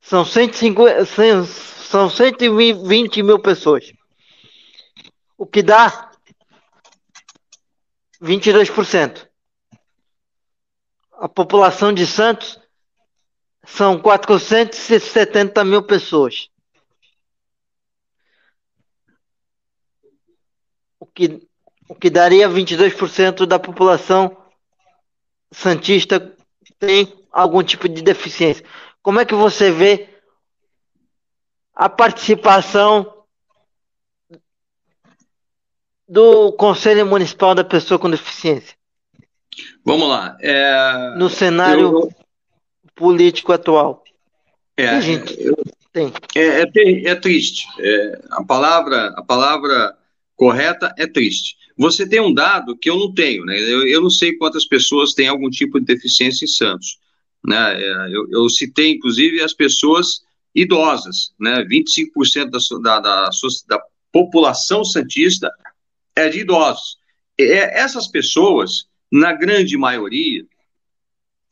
[0.00, 3.92] São 150 são 120 mil pessoas.
[5.36, 6.10] O que dá
[8.20, 9.28] 22%.
[11.18, 12.58] A população de Santos
[13.74, 16.50] são 470 mil pessoas.
[21.00, 21.48] O que,
[21.88, 24.36] o que daria 22% da população
[25.50, 26.36] santista
[26.78, 28.64] tem algum tipo de deficiência.
[29.02, 30.08] Como é que você vê
[31.74, 33.24] a participação
[36.06, 38.76] do Conselho Municipal da Pessoa com Deficiência?
[39.84, 40.36] Vamos lá.
[40.40, 41.14] É...
[41.16, 42.21] No cenário eu
[42.94, 44.04] político atual.
[44.76, 45.56] É, gente eu,
[45.92, 46.12] tem.
[46.34, 47.66] É, é, é triste.
[47.78, 49.96] É, a, palavra, a palavra
[50.34, 51.56] correta é triste.
[51.76, 53.58] Você tem um dado que eu não tenho, né?
[53.58, 56.98] Eu, eu não sei quantas pessoas têm algum tipo de deficiência em Santos.
[57.44, 57.82] Né?
[57.82, 60.22] É, eu, eu citei, inclusive, as pessoas
[60.54, 61.64] idosas, né?
[61.64, 63.30] 25% da, da, da,
[63.68, 65.50] da população santista
[66.14, 66.96] é de idosos.
[67.38, 70.44] É, essas pessoas, na grande maioria,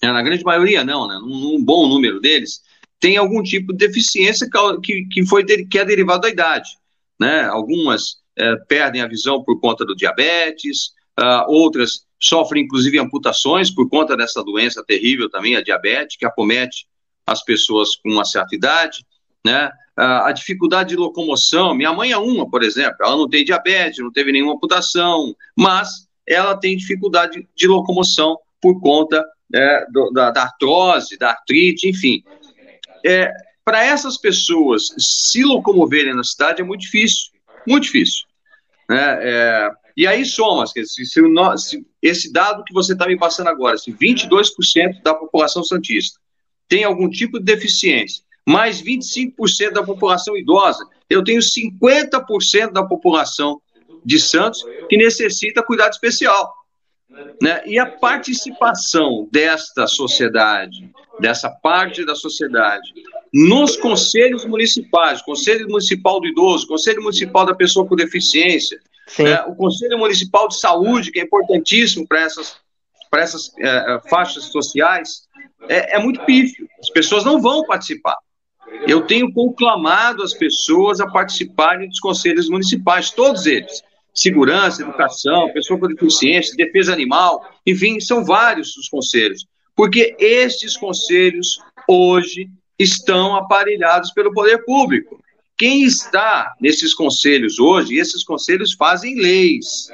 [0.03, 2.63] é, na grande maioria não, né, num, bom número deles,
[2.99, 4.49] tem algum tipo de deficiência
[4.83, 6.71] que, que, foi, que é derivado da idade.
[7.19, 7.45] Né?
[7.45, 13.89] Algumas é, perdem a visão por conta do diabetes, uh, outras sofrem inclusive amputações por
[13.89, 16.87] conta dessa doença terrível também, a diabetes, que acomete
[17.27, 19.05] as pessoas com uma certa idade,
[19.45, 19.71] né?
[19.99, 23.99] Uh, a dificuldade de locomoção, minha mãe é uma, por exemplo, ela não tem diabetes,
[23.99, 30.31] não teve nenhuma amputação, mas ela tem dificuldade de locomoção por conta é, do, da,
[30.31, 32.23] da, artrose, da artrite, enfim.
[33.05, 33.33] É,
[33.65, 37.31] Para essas pessoas se locomoverem na cidade é muito difícil,
[37.67, 38.27] muito difícil.
[38.89, 39.19] Né?
[39.23, 43.77] É, e aí soma, se, se, se, esse dado que você está me passando agora,
[43.77, 46.19] se 22% da população santista
[46.69, 53.61] tem algum tipo de deficiência, mais 25% da população idosa, eu tenho 50% da população
[54.05, 56.53] de Santos que necessita cuidado especial.
[57.43, 57.63] Né?
[57.67, 62.93] E a participação desta sociedade, dessa parte da sociedade,
[63.33, 68.81] nos conselhos municipais, Conselho Municipal do Idoso, Conselho Municipal da Pessoa com Deficiência,
[69.19, 69.43] né?
[69.43, 72.57] o Conselho Municipal de Saúde, que é importantíssimo para essas,
[73.11, 75.29] para essas é, faixas sociais,
[75.69, 76.69] é, é muito pífio.
[76.81, 78.17] As pessoas não vão participar.
[78.87, 83.83] eu tenho conclamado as pessoas a participarem dos conselhos municipais, todos eles.
[84.15, 89.47] Segurança, educação, pessoa com deficiência, defesa animal, enfim, são vários os conselhos.
[89.75, 95.23] Porque estes conselhos, hoje, estão aparelhados pelo poder público.
[95.57, 99.89] Quem está nesses conselhos hoje, esses conselhos fazem leis.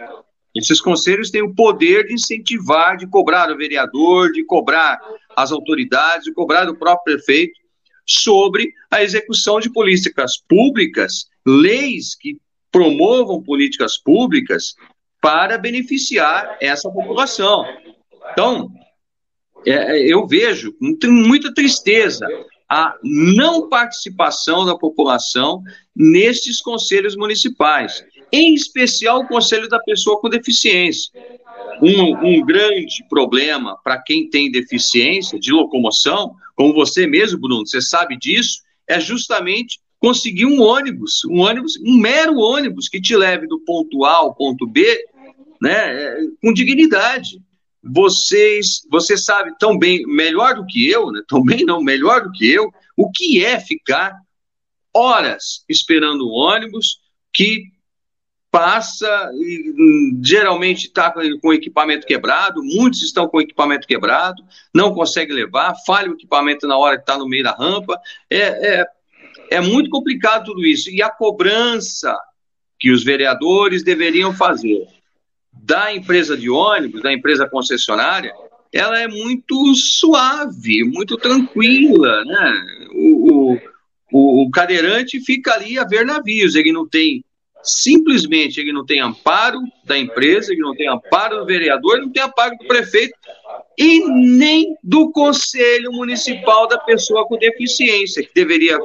[0.55, 4.99] Esses conselhos têm o poder de incentivar, de cobrar o vereador, de cobrar
[5.37, 7.59] as autoridades, de cobrar o próprio prefeito
[8.07, 12.39] sobre a execução de políticas públicas, leis que
[12.77, 14.75] promovam políticas públicas
[15.23, 17.65] para beneficiar essa população.
[18.33, 18.71] Então,
[19.65, 22.27] é, eu vejo com muita tristeza
[22.69, 25.63] a não participação da população
[25.95, 31.11] nestes conselhos municipais, em especial o Conselho da Pessoa com Deficiência.
[31.81, 37.81] Um, um grande problema para quem tem deficiência de locomoção, como você mesmo, Bruno, você
[37.81, 43.47] sabe disso, é justamente conseguir um ônibus, um ônibus, um mero ônibus que te leve
[43.47, 45.05] do ponto A ao ponto B,
[45.61, 47.41] né, com dignidade
[47.89, 51.23] vocês, você sabe tão bem, melhor do que eu, né?
[51.29, 54.19] tão bem não, melhor do que eu, o que é ficar
[54.93, 57.01] horas esperando um ônibus
[57.33, 57.65] que
[58.51, 64.43] passa e hum, geralmente está com equipamento quebrado, muitos estão com equipamento quebrado,
[64.75, 68.41] não consegue levar, falha o equipamento na hora que está no meio da rampa, é,
[68.81, 68.87] é,
[69.51, 70.91] é muito complicado tudo isso.
[70.91, 72.17] E a cobrança
[72.79, 74.87] que os vereadores deveriam fazer
[75.53, 78.33] da empresa de ônibus, da empresa concessionária,
[78.73, 82.67] ela é muito suave, muito tranquila, né?
[82.93, 83.57] O,
[84.13, 87.25] o, o cadeirante fica ali a ver navios, ele não tem
[87.63, 92.13] simplesmente ele não tem amparo da empresa, ele não tem amparo do vereador, ele não
[92.13, 93.15] tem amparo do prefeito
[93.77, 98.79] e nem do conselho municipal da pessoa com deficiência, que deveria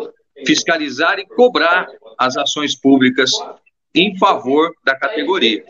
[0.46, 3.32] fiscalizar e cobrar as ações públicas
[3.94, 5.64] em favor da categoria.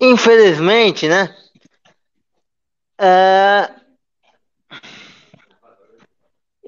[0.00, 1.34] Infelizmente, né?
[2.98, 3.83] É...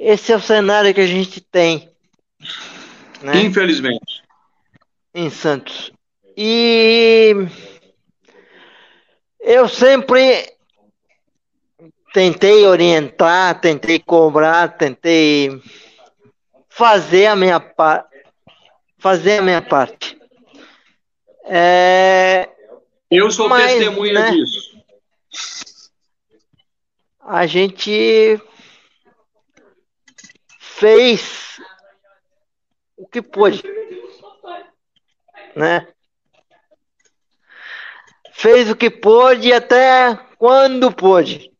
[0.09, 1.91] Esse é o cenário que a gente tem.
[3.23, 3.41] Né?
[3.41, 4.27] Infelizmente
[5.17, 5.91] em Santos.
[6.37, 7.35] E
[9.41, 10.53] eu sempre
[12.13, 15.59] tentei orientar, tentei cobrar, tentei
[16.69, 18.15] fazer a minha parte,
[18.99, 20.19] fazer a minha parte.
[21.47, 22.51] É,
[23.11, 24.77] eu sou mas, testemunha né, disso.
[27.21, 28.39] A gente
[30.79, 31.61] fez
[32.97, 33.63] o que pôde
[35.57, 35.89] né?
[38.33, 41.51] Fez o que pôde até quando pôde.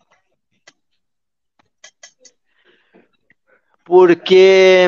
[3.83, 4.87] Porque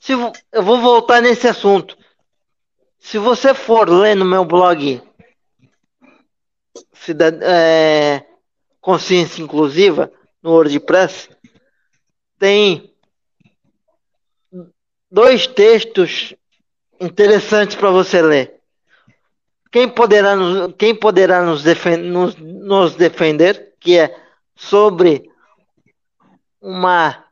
[0.00, 1.96] se eu vou voltar nesse assunto.
[2.98, 5.02] Se você for ler no meu blog
[6.92, 8.26] Cidad é,
[8.80, 10.10] Consciência Inclusiva
[10.42, 11.28] no WordPress,
[12.38, 12.94] tem
[15.10, 16.34] dois textos
[16.98, 18.60] interessantes para você ler.
[19.70, 24.16] Quem poderá, nos, quem poderá nos, nos, nos defender, que é
[24.56, 25.30] sobre
[26.60, 27.24] uma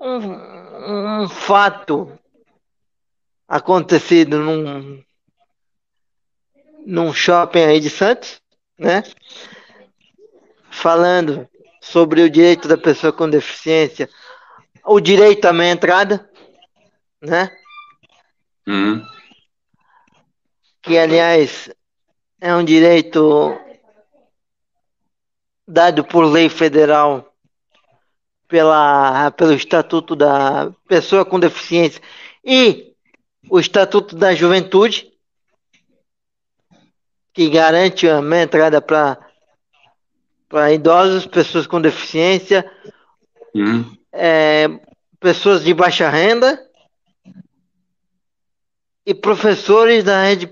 [0.00, 2.18] um, um fato
[3.46, 5.02] acontecido num,
[6.86, 8.40] num shopping aí de Santos,
[8.78, 9.02] né?
[10.82, 11.48] Falando
[11.80, 14.08] sobre o direito da pessoa com deficiência
[14.84, 16.28] o direito à minha entrada,
[17.20, 17.56] né?
[18.66, 19.00] Uhum.
[20.82, 21.70] Que, aliás,
[22.40, 23.56] é um direito
[25.68, 27.32] dado por lei federal
[28.48, 32.02] pela, pelo Estatuto da Pessoa com Deficiência
[32.44, 32.92] e
[33.48, 35.12] o Estatuto da Juventude,
[37.32, 39.31] que garante a minha entrada para
[40.72, 42.70] idosos, pessoas com deficiência,
[43.54, 44.68] uhum é,
[45.18, 46.60] pessoas de baixa renda
[49.06, 50.46] e professores da rede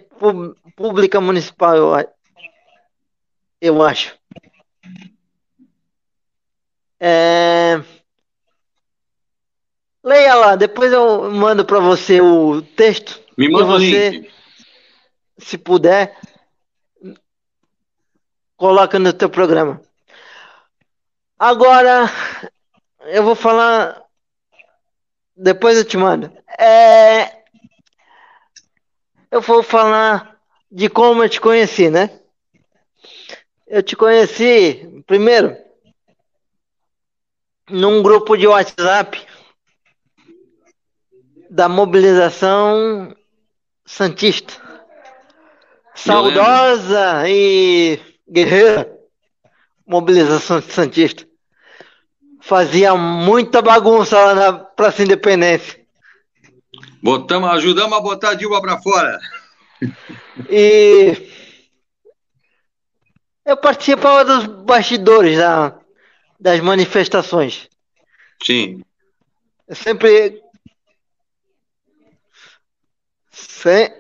[0.75, 1.93] pública municipal, eu,
[3.61, 4.19] eu acho.
[6.99, 7.83] É...
[10.03, 13.21] Leia lá, depois eu mando para você o texto.
[13.37, 14.31] Me manda você, link.
[15.39, 16.19] Se puder,
[18.57, 19.81] coloca no teu programa.
[21.41, 22.05] Agora,
[23.07, 24.05] eu vou falar.
[25.35, 26.31] Depois eu te mando.
[26.59, 27.45] É,
[29.31, 30.39] eu vou falar
[30.71, 32.21] de como eu te conheci, né?
[33.67, 35.57] Eu te conheci, primeiro,
[37.71, 39.27] num grupo de WhatsApp
[41.49, 43.17] da mobilização
[43.87, 44.61] Santista.
[45.95, 48.95] Saudosa e guerreira
[49.87, 51.30] mobilização Santista.
[52.41, 55.81] Fazia muita bagunça lá na Praça Independência.
[57.03, 59.19] Botamos, ajudamos a botar a Dilma para fora.
[60.49, 61.31] E
[63.45, 65.79] eu participava dos bastidores da,
[66.39, 67.69] das manifestações.
[68.43, 68.83] Sim.
[69.67, 70.43] Eu sempre.
[73.31, 73.93] Sem...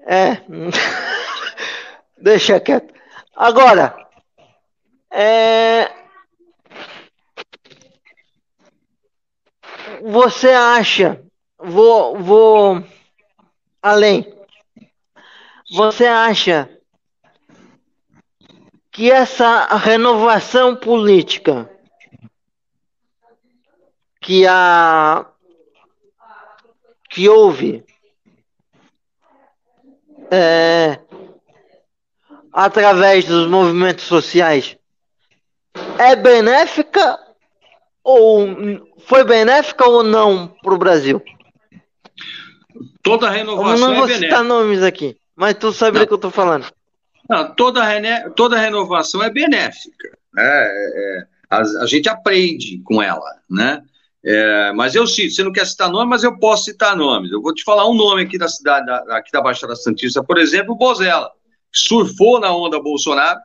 [0.00, 0.42] É.
[2.20, 2.92] Deixa quieto.
[3.34, 3.94] Agora,
[5.10, 5.97] é...
[10.02, 11.22] você acha,
[11.58, 12.84] vou, vou
[13.82, 14.26] além,
[15.70, 16.68] você acha
[18.90, 21.70] que essa renovação política
[24.20, 25.26] que a
[27.10, 27.84] que houve
[30.30, 31.00] é,
[32.52, 34.76] através dos movimentos sociais
[35.98, 37.18] é benéfica
[38.02, 38.46] ou
[39.08, 41.22] foi benéfica ou não para o Brasil?
[43.02, 46.04] Toda renovação Eu não vou é citar nomes aqui, mas tu sabe não.
[46.04, 46.66] do que eu estou falando.
[47.28, 47.82] Não, toda,
[48.36, 50.10] toda renovação é benéfica.
[50.34, 50.44] Né?
[50.44, 53.82] É, é, a, a, gente aprende com ela, né?
[54.22, 57.32] É, mas eu cito, você não quer citar nome, mas eu posso citar nomes.
[57.32, 60.36] Eu vou te falar um nome aqui da cidade, da, aqui da Baixada Santista, por
[60.36, 61.30] exemplo, o Bozella.
[61.72, 63.40] Surfou na onda Bolsonaro,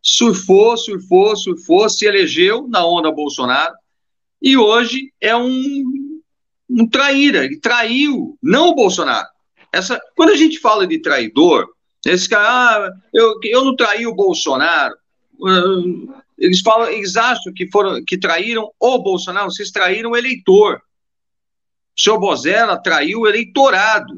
[0.00, 3.74] surfou, surfou, surfou, se elegeu na onda Bolsonaro
[4.40, 6.20] e hoje é um,
[6.68, 9.26] um traíra, ele traiu, não o Bolsonaro.
[9.72, 11.68] Essa, quando a gente fala de traidor,
[12.06, 14.94] esse cara, ah, eu, eu não traí o Bolsonaro.
[16.38, 20.80] Eles falam, eles acham que foram que traíram o Bolsonaro, vocês traíram o eleitor.
[21.96, 24.14] O senhor Bozella traiu o eleitorado,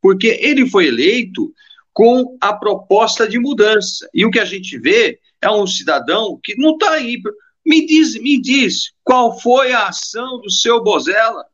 [0.00, 1.52] porque ele foi eleito
[1.92, 4.08] com a proposta de mudança.
[4.12, 7.18] E o que a gente vê é um cidadão que não está aí.
[7.64, 11.46] Me diz, me diz, qual foi a ação do seu Bozella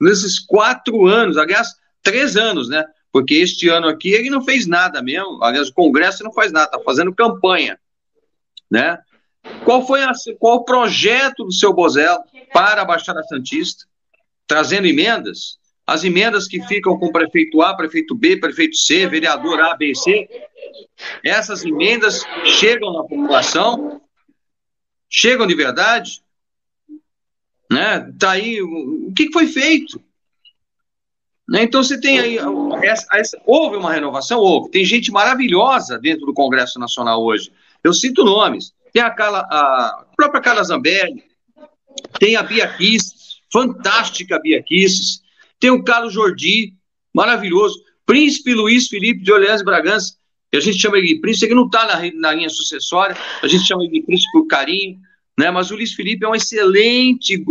[0.00, 1.68] nesses quatro anos, aliás,
[2.02, 2.84] três anos, né?
[3.12, 5.42] Porque este ano aqui ele não fez nada mesmo.
[5.42, 7.78] Aliás, o Congresso não faz nada, está fazendo campanha,
[8.70, 8.98] né?
[9.64, 12.22] Qual foi a, qual o projeto do seu Bozella
[12.52, 13.84] para a Baixada Santista,
[14.46, 15.58] trazendo emendas?
[15.86, 20.28] As emendas que ficam com prefeito A, prefeito B, prefeito C, vereador A, B, C,
[21.24, 24.00] essas emendas chegam na população,
[25.08, 26.22] chegam de verdade,
[27.70, 28.12] né?
[28.18, 30.00] Tá aí o que foi feito?
[31.48, 31.62] Né?
[31.62, 32.38] Então você tem aí
[32.82, 34.70] essa, essa, houve uma renovação, houve.
[34.70, 37.50] Tem gente maravilhosa dentro do Congresso Nacional hoje.
[37.82, 38.74] Eu cito nomes.
[38.92, 41.24] Tem a, Carla, a própria Carla Zambelli,
[42.18, 45.22] tem a Bia Kisses, fantástica Bia Kisses,
[45.60, 46.74] tem o Carlos Jordi,
[47.14, 50.14] maravilhoso, Príncipe Luiz Felipe de Orleans Bragança,
[50.50, 53.46] que a gente chama ele de príncipe, que não está na, na, linha sucessória, a
[53.46, 54.98] gente chama ele de príncipe por carinho,
[55.38, 55.50] né?
[55.50, 57.42] mas o Luiz Felipe é um excelente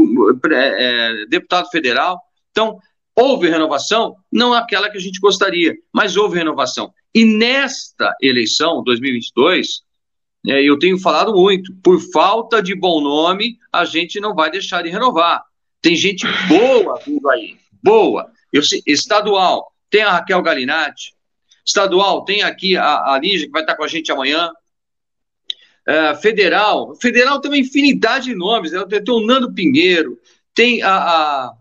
[0.52, 2.20] é, deputado federal.
[2.52, 2.80] Então,
[3.16, 6.92] houve renovação, não aquela que a gente gostaria, mas houve renovação.
[7.14, 9.82] E nesta eleição, 2022,
[10.48, 14.84] é, eu tenho falado muito, por falta de bom nome, a gente não vai deixar
[14.84, 15.44] de renovar.
[15.82, 18.32] Tem gente boa vindo aí, boa.
[18.52, 21.17] Eu, estadual, tem a Raquel Galinatti.
[21.68, 24.50] Estadual, tem aqui a, a Lígia, que vai estar com a gente amanhã.
[25.86, 28.72] É, federal, federal tem uma infinidade de nomes.
[28.72, 28.84] Né?
[28.86, 30.18] Tem o Nando Pinheiro,
[30.54, 31.54] tem a, a,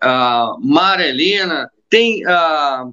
[0.00, 2.88] a Mara Helena, tem a.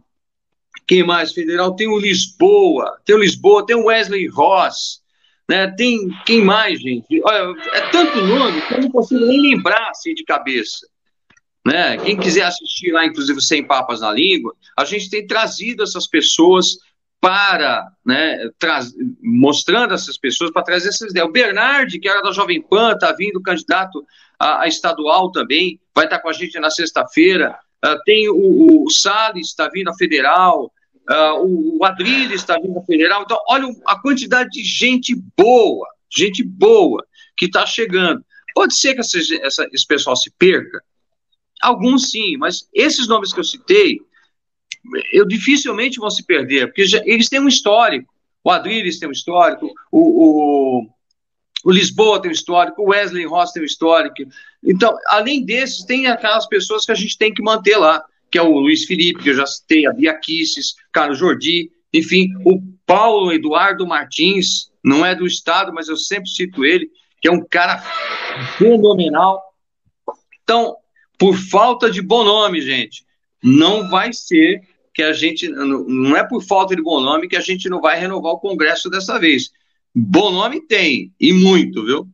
[0.87, 1.33] Quem mais?
[1.33, 5.01] Federal, tem o Lisboa, tem o Lisboa, tem o Wesley Ross,
[5.47, 5.67] né?
[5.67, 7.21] Tem quem mais, gente?
[7.23, 10.87] Olha, é tanto nome que eu não consigo nem lembrar assim de cabeça.
[11.69, 11.97] Né?
[11.97, 16.77] Quem quiser assistir lá, inclusive, Sem Papas na Língua, a gente tem trazido essas pessoas
[17.21, 18.49] para, né,
[19.21, 21.27] mostrando essas pessoas para trazer essas ideias.
[21.27, 24.03] O Bernard, que era da Jovem Pan, está vindo candidato
[24.39, 27.55] a, a, estadual também, vai estar tá com a gente na sexta-feira.
[27.85, 30.71] Uh, tem o, o Salles, está vindo a federal.
[31.07, 33.21] Uh, o, o Adriles está vindo a federal.
[33.21, 37.05] Então, olha a quantidade de gente boa, gente boa,
[37.37, 38.25] que está chegando.
[38.55, 40.81] Pode ser que essa, essa, esse pessoal se perca?
[41.61, 43.99] Alguns sim, mas esses nomes que eu citei,
[45.11, 48.11] eu dificilmente vão se perder, porque já, eles têm um histórico.
[48.43, 50.87] O Adriles tem um histórico, o, o,
[51.65, 54.15] o Lisboa tem um histórico, o Wesley Ross tem um histórico.
[54.63, 58.41] Então, além desses, tem aquelas pessoas que a gente tem que manter lá, que é
[58.41, 63.33] o Luiz Felipe, que eu já citei, a Bia Kisses, Carlos Jordi, enfim, o Paulo
[63.33, 66.89] Eduardo Martins, não é do Estado, mas eu sempre cito ele,
[67.21, 67.79] que é um cara
[68.57, 69.41] fenomenal.
[70.43, 70.77] Então,
[71.19, 73.05] por falta de bom nome, gente,
[73.43, 74.61] não vai ser
[74.93, 77.99] que a gente, não é por falta de bom nome que a gente não vai
[77.99, 79.51] renovar o Congresso dessa vez.
[79.93, 82.07] Bom nome tem, e muito, viu?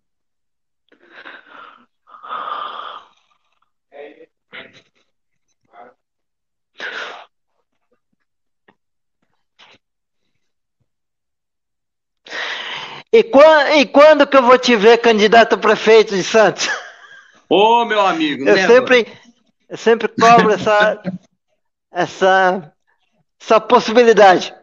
[13.11, 16.67] E, quando, e quando que eu vou te ver candidato a prefeito de Santos?
[17.49, 19.07] Ô, oh, meu amigo, eu sempre,
[19.69, 21.01] eu sempre cobro essa,
[21.91, 22.73] essa,
[23.39, 24.53] essa possibilidade.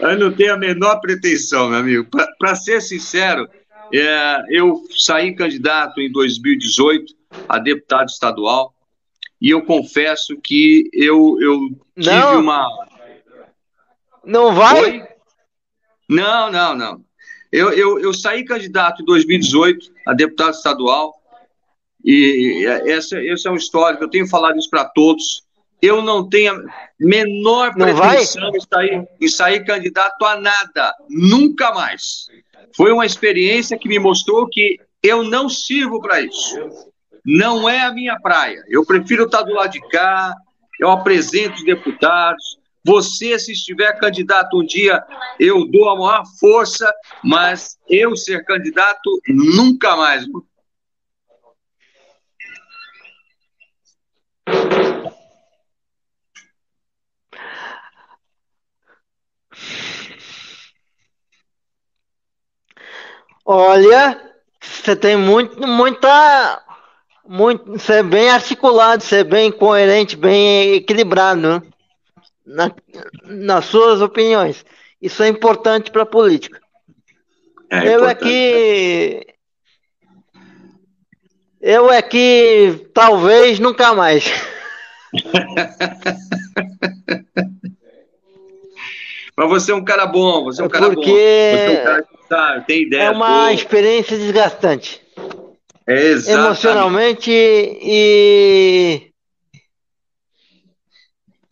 [0.00, 2.08] Eu não tenho a menor pretensão, meu amigo.
[2.38, 3.48] Para ser sincero,
[3.92, 7.14] é, eu saí candidato em 2018
[7.48, 8.74] a deputado estadual
[9.40, 11.60] e eu confesso que eu, eu
[11.98, 12.68] tive não, uma.
[14.24, 14.80] Não vai?
[14.80, 15.04] Oi?
[16.08, 17.04] Não, não, não.
[17.52, 21.15] Eu, eu, eu saí candidato em 2018 a deputado estadual,
[22.06, 25.44] e essa, esse é um histórico, eu tenho falado isso para todos.
[25.82, 26.62] Eu não tenho a
[26.98, 32.28] menor pretensão em sair, em sair candidato a nada, nunca mais.
[32.74, 36.56] Foi uma experiência que me mostrou que eu não sirvo para isso.
[37.24, 38.62] Não é a minha praia.
[38.68, 40.34] Eu prefiro estar do lado de cá,
[40.80, 45.02] eu apresento os deputados, você, se estiver candidato um dia,
[45.40, 46.88] eu dou a maior força,
[47.22, 50.24] mas eu ser candidato, nunca mais.
[63.44, 64.20] Olha,
[64.60, 66.62] você tem muito, muita,
[67.26, 71.40] muito, você é bem articulado, você é bem coerente, bem equilibrado.
[71.40, 71.62] Né?
[72.46, 72.72] na,
[73.24, 74.64] nas suas opiniões.
[75.02, 76.60] Isso é importante para a política.
[77.68, 79.26] É eu é que.
[81.68, 84.24] Eu é que talvez nunca mais.
[89.36, 91.12] Mas você é um cara bom, você é um cara Porque bom.
[91.16, 93.02] Você é um cara que sabe, tem ideia.
[93.02, 93.52] É uma boa.
[93.52, 95.02] experiência desgastante.
[95.88, 96.46] É exatamente.
[96.46, 99.10] Emocionalmente e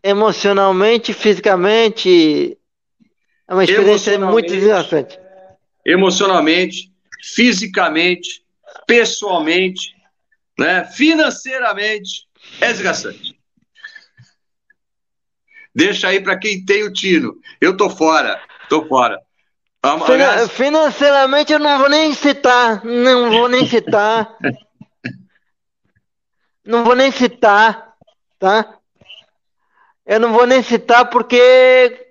[0.01, 2.57] emocionalmente, fisicamente,
[3.49, 5.19] é uma experiência muito desgastante.
[5.85, 8.45] Emocionalmente, fisicamente,
[8.87, 9.93] pessoalmente,
[10.59, 12.27] né, financeiramente,
[12.61, 13.39] é desgastante.
[15.75, 17.37] Deixa aí para quem tem o tino.
[17.61, 19.21] Eu tô fora, tô fora.
[19.83, 20.51] Aliás...
[20.53, 24.37] Financeiramente eu não vou nem citar, não vou nem citar.
[26.65, 27.95] não vou nem citar,
[28.39, 28.79] tá?
[30.07, 32.07] Eu não vou nem citar porque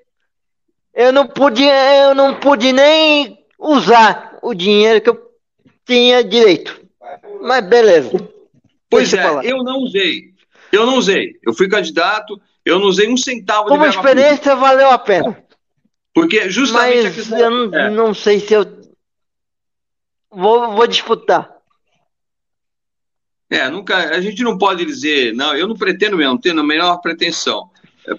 [0.94, 5.32] eu não pude, eu não pude nem usar o dinheiro que eu
[5.86, 6.83] tinha direito.
[7.44, 8.30] Mas beleza.
[8.90, 10.34] Pois é, eu não usei.
[10.72, 11.36] Eu não usei.
[11.46, 15.44] Eu fui candidato, eu não usei um centavo Como de Como experiência valeu a pena.
[16.14, 17.90] Porque justamente Mas questão, eu não, é.
[17.90, 18.66] não, sei se eu
[20.32, 21.52] vou, vou disputar.
[23.50, 26.98] É, nunca, a gente não pode dizer, não, eu não pretendo mesmo, tenho a menor
[27.02, 27.70] pretensão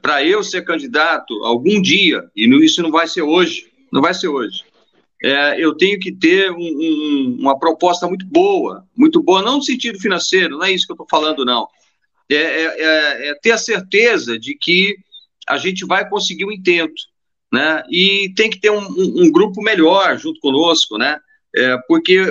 [0.03, 4.29] para eu ser candidato algum dia, e isso não vai ser hoje, não vai ser
[4.29, 4.64] hoje,
[5.25, 9.62] é, eu tenho que ter um, um, uma proposta muito boa, muito boa, não no
[9.62, 11.66] sentido financeiro, não é isso que eu estou falando, não.
[12.31, 14.99] É, é, é, é, ter a certeza de que
[15.49, 17.01] a gente vai conseguir um intento,
[17.51, 17.83] né?
[17.91, 21.18] E tem que ter um, um grupo melhor junto conosco, né?
[21.57, 22.22] É, porque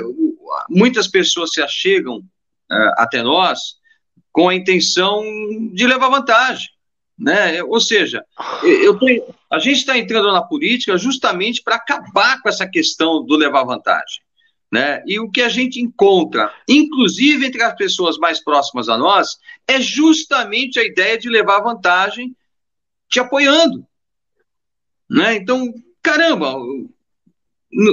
[0.69, 2.21] muitas pessoas se achegam
[2.71, 3.59] é, até nós
[4.31, 5.23] com a intenção
[5.73, 6.69] de levar vantagem.
[7.17, 7.63] Né?
[7.63, 8.23] Ou seja,
[8.63, 9.07] eu tô,
[9.53, 14.23] a gente está entrando na política justamente para acabar com essa questão do levar vantagem.
[14.71, 15.03] Né?
[15.05, 19.37] E o que a gente encontra, inclusive entre as pessoas mais próximas a nós,
[19.67, 22.35] é justamente a ideia de levar vantagem
[23.07, 23.85] te apoiando.
[25.07, 25.35] Né?
[25.35, 26.55] Então, caramba,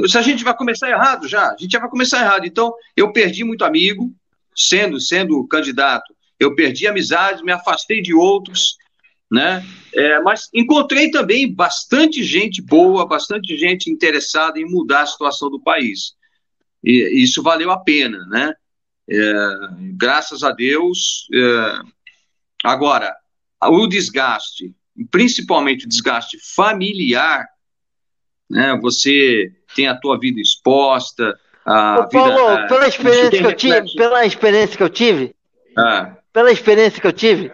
[0.09, 2.47] se a gente vai começar errado já, a gente já vai começar errado.
[2.47, 4.11] Então, eu perdi muito amigo,
[4.57, 8.79] sendo, sendo candidato, eu perdi amizades, me afastei de outros,
[9.31, 9.65] né?
[9.95, 15.61] É, mas encontrei também bastante gente boa, bastante gente interessada em mudar a situação do
[15.61, 16.15] país.
[16.83, 18.55] E isso valeu a pena, né?
[19.09, 19.45] É,
[19.97, 21.29] graças a Deus.
[21.33, 21.79] É,
[22.65, 23.15] agora,
[23.63, 24.75] o desgaste,
[25.11, 27.47] principalmente o desgaste familiar,
[28.49, 28.79] né?
[28.83, 33.95] Você tem a tua vida exposta, a Ô, Paulo, vida, pela experiência que eu tive,
[33.95, 35.35] pela experiência que eu tive,
[35.77, 36.17] ah.
[36.33, 37.53] pela experiência que eu tive,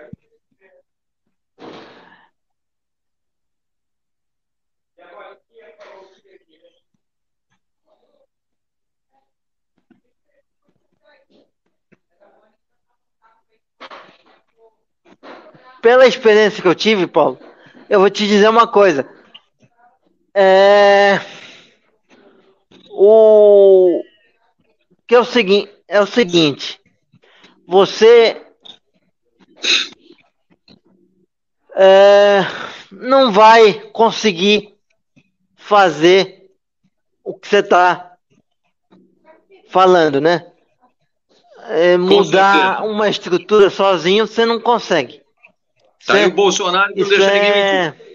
[15.80, 17.38] pela experiência que eu tive, Paulo,
[17.88, 19.08] eu vou te dizer uma coisa.
[20.34, 21.20] É...
[22.90, 24.02] O
[25.06, 26.80] que é o seguinte, é o seguinte.
[27.66, 28.42] Você
[31.74, 32.40] é...
[32.90, 34.74] não vai conseguir
[35.56, 36.50] fazer
[37.24, 38.16] o que você está
[39.68, 40.46] falando, né?
[41.68, 45.25] É, mudar uma estrutura sozinho você não consegue.
[46.06, 48.06] Tá o Bolsonaro que não deixa ninguém é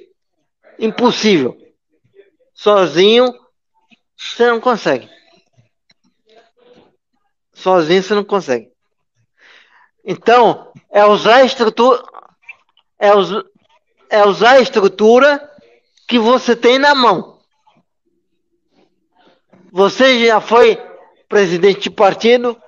[0.80, 1.58] Impossível.
[2.54, 3.28] Sozinho,
[4.18, 5.10] você não consegue.
[7.54, 8.72] Sozinho você não consegue.
[10.04, 12.02] Então, é usar a estrutura.
[12.98, 13.30] É, us,
[14.10, 15.50] é usar a estrutura
[16.08, 17.40] que você tem na mão.
[19.72, 20.78] Você já foi
[21.30, 22.60] presidente de partido.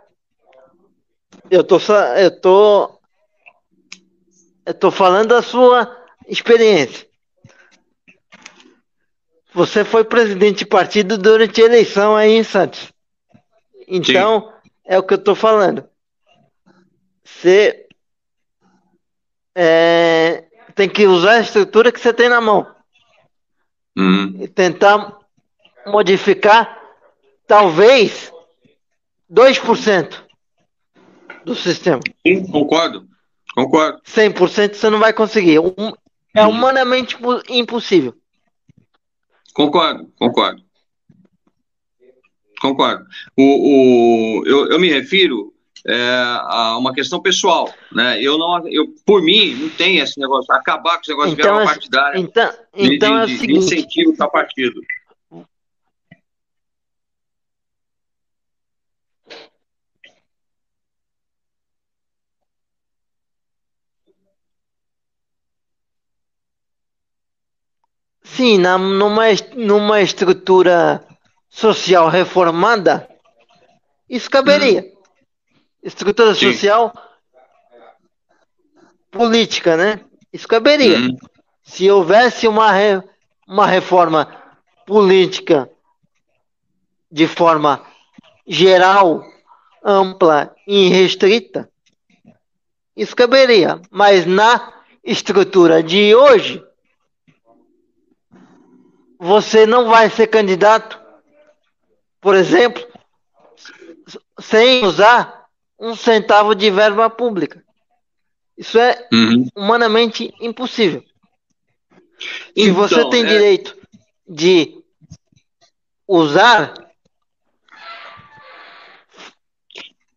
[1.50, 1.78] Eu tô,
[2.18, 3.00] eu tô
[4.66, 5.96] eu estou falando da sua
[6.28, 7.08] experiência.
[9.54, 12.92] Você foi presidente de partido durante a eleição aí em Santos.
[13.88, 14.70] Então, Sim.
[14.86, 15.88] é o que eu estou falando.
[17.24, 17.88] Você
[19.56, 22.66] é, tem que usar a estrutura que você tem na mão.
[23.96, 24.38] Uhum.
[24.42, 25.20] E tentar
[25.86, 26.82] modificar,
[27.46, 28.32] talvez,
[29.32, 30.24] 2%
[31.46, 32.02] do sistema.
[32.26, 33.13] Sim, concordo.
[33.54, 34.02] Concordo.
[34.04, 35.58] 100% você não vai conseguir.
[36.34, 37.18] É humanamente
[37.50, 38.16] impossível.
[39.54, 40.64] Concordo, concordo.
[42.60, 43.06] Concordo.
[43.38, 43.44] O,
[44.40, 45.54] o, eu, eu me refiro
[45.86, 45.96] é,
[46.48, 47.72] a uma questão pessoal.
[47.92, 48.22] Né?
[48.22, 51.58] Eu não, eu, por mim, não tem esse negócio, acabar com esse negócio então, de
[51.58, 52.20] verba partidária.
[52.20, 53.60] Então, então de, é o seguinte.
[53.60, 54.82] De incentivo para partido.
[68.24, 69.24] Sim, na, numa,
[69.56, 71.06] numa estrutura
[71.50, 73.08] social reformada,
[74.10, 74.82] isso caberia.
[74.82, 74.94] Hum.
[75.84, 76.52] Estrutura Sim.
[76.52, 76.94] social
[79.12, 80.00] política, né?
[80.32, 80.98] Isso caberia.
[80.98, 81.18] Hum.
[81.64, 83.02] Se houvesse uma, re,
[83.48, 84.28] uma reforma
[84.86, 85.70] política
[87.12, 87.86] de forma
[88.48, 89.24] geral,
[89.84, 91.70] ampla e restrita,
[92.96, 93.80] isso caberia.
[93.92, 96.64] Mas na estrutura de hoje,
[99.24, 101.00] você não vai ser candidato,
[102.20, 102.86] por exemplo,
[104.38, 105.46] sem usar
[105.80, 107.64] um centavo de verba pública.
[108.58, 109.48] Isso é uhum.
[109.56, 111.02] humanamente impossível.
[112.54, 113.28] Então, Se você tem é...
[113.28, 113.78] direito
[114.28, 114.84] de
[116.06, 116.74] usar,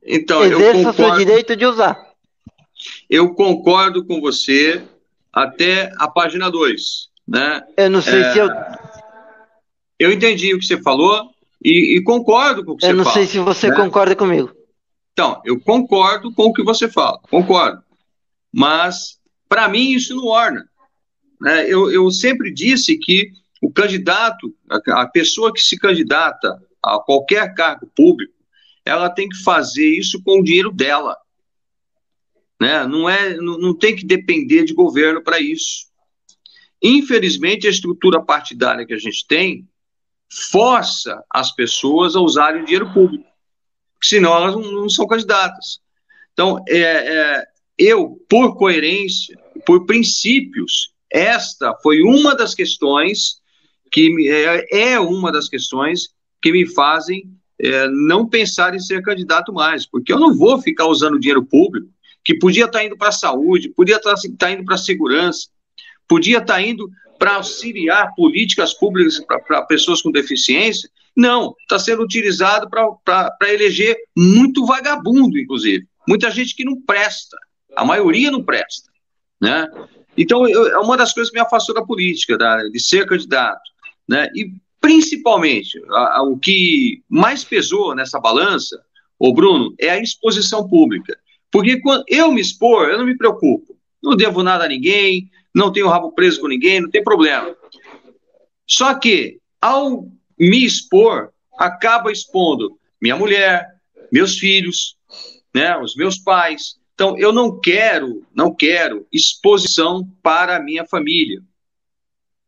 [0.03, 2.11] então, exerça o seu direito de usar.
[3.09, 4.83] Eu concordo com você
[5.33, 7.09] até a página 2.
[7.27, 7.63] Né?
[7.77, 8.33] Eu não sei é...
[8.33, 8.49] se eu
[9.99, 11.31] eu entendi o que você falou
[11.63, 13.01] e, e concordo com o que eu você fala.
[13.01, 13.77] Eu não sei se você né?
[13.77, 14.53] concorda comigo.
[15.13, 17.83] Então, eu concordo com o que você fala, concordo.
[18.53, 19.19] Mas,
[19.49, 20.69] para mim, isso não orna.
[21.41, 21.65] Né?
[21.67, 23.31] Eu, eu sempre disse que
[23.63, 28.35] o candidato, a, a pessoa que se candidata a qualquer cargo público,
[28.85, 31.17] ela tem que fazer isso com o dinheiro dela.
[32.61, 32.87] Né?
[32.87, 35.87] Não, é, não, não tem que depender de governo para isso.
[36.83, 39.67] Infelizmente, a estrutura partidária que a gente tem
[40.31, 43.25] força as pessoas a usarem dinheiro público,
[44.03, 45.81] senão elas não, não são candidatas.
[46.33, 47.45] Então, é, é,
[47.79, 53.41] eu, por coerência, por princípios, esta foi uma das questões
[53.91, 56.09] que é, é uma das questões
[56.43, 60.87] que me fazem é, não pensar em ser candidato mais, porque eu não vou ficar
[60.87, 61.89] usando dinheiro público
[62.25, 65.49] que podia estar indo para a saúde, podia estar, estar indo para a segurança,
[66.09, 70.89] podia estar indo para auxiliar políticas públicas para pessoas com deficiência.
[71.17, 75.87] Não, está sendo utilizado para eleger muito vagabundo, inclusive.
[76.07, 77.37] Muita gente que não presta.
[77.75, 78.91] A maioria não presta.
[79.41, 79.67] Né?
[80.17, 83.61] Então, é uma das coisas que me afastou da política, da, de ser candidato.
[84.09, 84.29] Né?
[84.35, 88.81] E, principalmente, a, a, o que mais pesou nessa balança,
[89.19, 91.19] o Bruno, é a exposição pública.
[91.51, 93.77] Porque quando eu me expor, eu não me preocupo.
[94.03, 97.57] Não devo nada a ninguém, não tenho rabo preso com ninguém, não tem problema.
[98.69, 100.07] Só que, ao
[100.39, 103.67] me expor, acaba expondo minha mulher,
[104.13, 104.97] meus filhos,
[105.55, 106.77] né, os meus pais.
[106.93, 111.41] Então, eu não quero, não quero exposição para a minha família.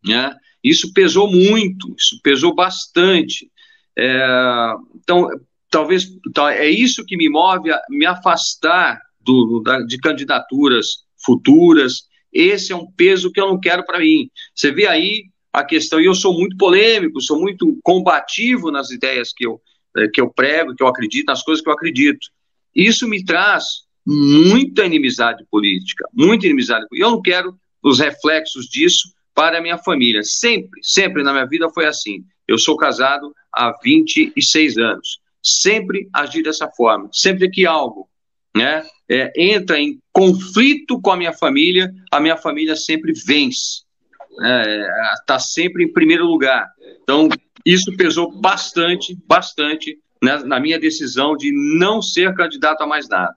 [0.04, 0.36] Né?
[0.62, 3.50] Isso pesou muito, isso pesou bastante.
[3.96, 5.28] É, então,
[5.70, 6.06] talvez
[6.52, 12.07] é isso que me move a me afastar do, da, de candidaturas futuras.
[12.32, 14.30] Esse é um peso que eu não quero para mim.
[14.54, 19.32] Você vê aí a questão, e eu sou muito polêmico, sou muito combativo nas ideias
[19.34, 19.60] que eu,
[19.96, 22.28] é, que eu prego, que eu acredito, nas coisas que eu acredito.
[22.74, 26.86] Isso me traz muita inimizade política, muita inimizade.
[26.92, 30.22] E eu não quero os reflexos disso para a minha família.
[30.22, 32.24] Sempre, sempre na minha vida foi assim.
[32.46, 35.20] Eu sou casado há 26 anos.
[35.42, 37.08] Sempre agi dessa forma.
[37.12, 38.08] Sempre que algo
[38.56, 43.82] né, é, entra em conflito com a minha família, a minha família sempre vence.
[44.30, 46.70] Está é, tá sempre em primeiro lugar.
[47.02, 47.28] Então,
[47.64, 53.34] isso pesou bastante, bastante né, na minha decisão de não ser candidato a mais nada.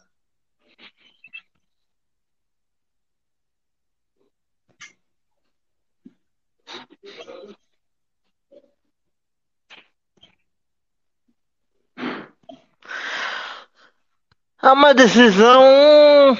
[14.63, 16.37] É uma decisão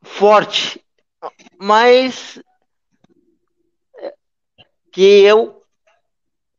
[0.00, 0.80] forte,
[1.58, 2.40] mas
[4.92, 5.60] que eu,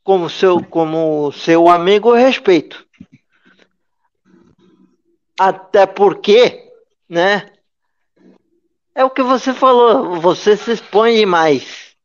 [0.03, 2.85] como seu, como seu amigo, respeito.
[5.39, 6.69] Até porque,
[7.07, 7.49] né?
[8.93, 11.95] É o que você falou, você se expõe demais.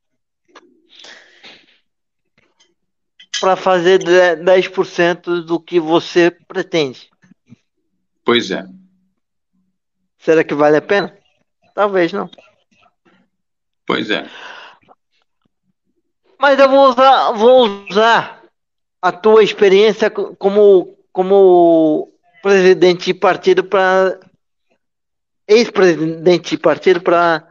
[3.40, 7.12] Para fazer 10% do que você pretende.
[8.24, 8.64] Pois é.
[10.18, 11.16] Será que vale a pena?
[11.74, 12.30] Talvez não.
[13.86, 14.26] Pois é.
[16.38, 18.42] Mas eu vou usar, vou usar
[19.02, 22.10] a tua experiência como, como
[22.42, 24.18] presidente de partido para
[25.46, 27.50] ex-presidente de partido para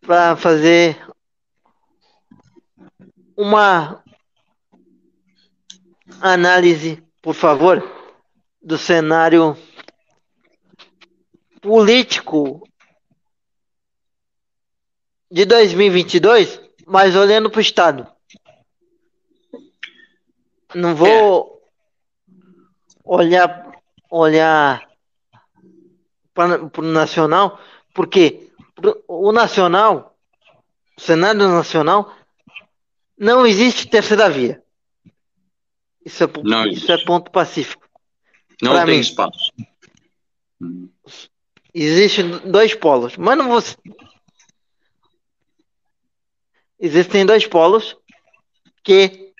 [0.00, 1.00] para fazer
[3.36, 4.02] uma
[6.20, 8.01] análise, por favor
[8.62, 9.56] do cenário
[11.60, 12.66] político
[15.30, 18.06] de 2022, mas olhando para o Estado.
[20.74, 22.32] Não vou é.
[23.04, 23.72] olhar
[24.12, 24.86] olhar
[26.34, 27.58] para o nacional,
[27.94, 28.50] porque
[29.08, 30.14] o nacional,
[30.98, 32.14] o cenário nacional,
[33.16, 34.62] não existe terceira via.
[36.04, 36.28] Isso é,
[36.70, 37.81] isso é ponto pacífico.
[38.62, 39.52] Não pra tem mim, espaço.
[41.74, 43.62] Existem dois polos, mas não vou.
[46.78, 47.96] Existem dois polos
[48.84, 49.32] que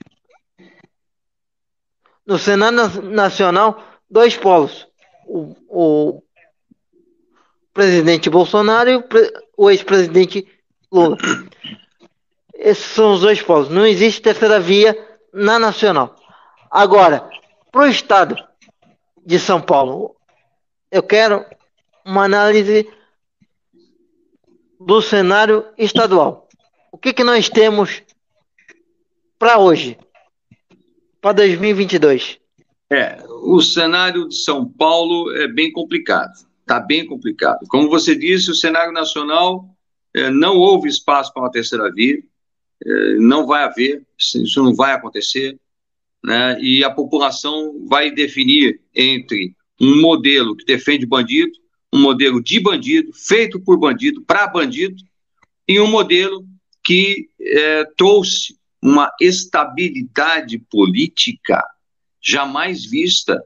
[2.26, 4.88] no Senado Nacional, dois polos.
[5.26, 6.22] O, o
[7.72, 9.04] presidente Bolsonaro e o,
[9.56, 10.46] o ex-presidente
[10.90, 11.16] Lula.
[12.54, 13.68] Esses são os dois polos.
[13.68, 14.96] Não existe terceira via
[15.32, 16.16] na nacional.
[16.70, 17.28] Agora,
[17.70, 18.36] para o Estado,
[19.24, 20.16] de São Paulo.
[20.90, 21.44] Eu quero
[22.04, 22.88] uma análise
[24.80, 26.48] do cenário estadual.
[26.90, 28.02] O que, que nós temos
[29.38, 29.98] para hoje,
[31.20, 32.38] para 2022?
[32.90, 36.32] É, o cenário de São Paulo é bem complicado.
[36.60, 37.66] Está bem complicado.
[37.68, 39.66] Como você disse, o cenário nacional
[40.14, 42.22] é, não houve espaço para uma terceira via,
[42.84, 45.58] é, não vai haver, isso não vai acontecer
[46.24, 51.52] né, e a população vai definir entre um modelo que defende bandido,
[51.92, 54.96] um modelo de bandido, feito por bandido, para bandido,
[55.66, 56.46] e um modelo
[56.84, 61.62] que é, trouxe uma estabilidade política
[62.20, 63.42] jamais vista,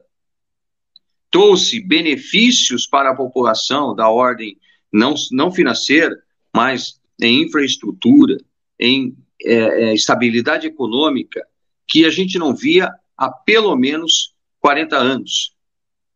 [1.29, 4.57] trouxe benefícios para a população da ordem
[4.91, 6.15] não, não financeira,
[6.53, 8.37] mas em infraestrutura,
[8.79, 11.45] em é, estabilidade econômica,
[11.87, 15.53] que a gente não via há pelo menos 40 anos.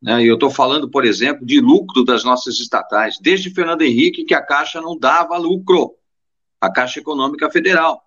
[0.01, 0.24] Né?
[0.24, 4.41] Eu estou falando, por exemplo, de lucro das nossas estatais, desde Fernando Henrique, que a
[4.41, 5.95] Caixa não dava lucro,
[6.59, 8.03] a Caixa Econômica Federal.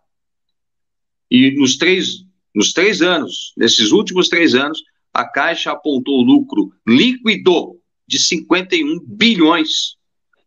[1.31, 7.81] E nos três, nos três anos, nesses últimos três anos, a Caixa apontou lucro líquido
[8.07, 9.97] de 51 bilhões.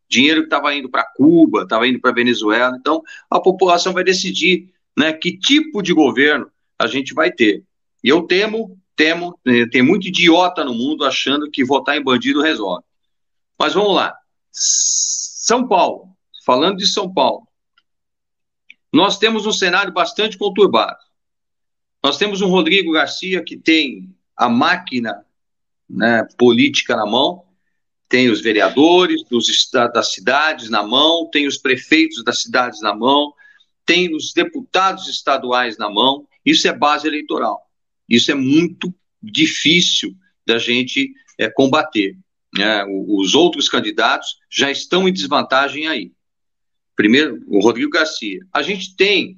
[0.10, 2.78] Dinheiro que estava indo para Cuba, estava indo para Venezuela.
[2.80, 7.64] Então, a população vai decidir né, que tipo de governo a gente vai ter.
[8.04, 12.42] E eu temo, temo, eh, tem muito idiota no mundo achando que votar em bandido
[12.42, 12.84] resolve.
[13.58, 14.16] Mas vamos lá.
[14.52, 16.10] São Paulo,
[16.46, 17.48] falando de São Paulo.
[18.92, 20.98] nós temos um cenário bastante conturbado.
[22.04, 25.26] Nós temos um Rodrigo Garcia que tem a máquina
[25.90, 27.44] né, política na mão,
[28.10, 33.34] tem os vereadores dos, das cidades na mão, tem os prefeitos das cidades na mão,
[33.86, 36.28] tem os deputados estaduais na mão.
[36.48, 37.62] Isso é base eleitoral.
[38.08, 42.18] Isso é muito difícil da gente é, combater.
[42.58, 42.86] Né?
[42.86, 46.14] Os outros candidatos já estão em desvantagem aí.
[46.96, 48.40] Primeiro, o Rodrigo Garcia.
[48.54, 49.38] A gente tem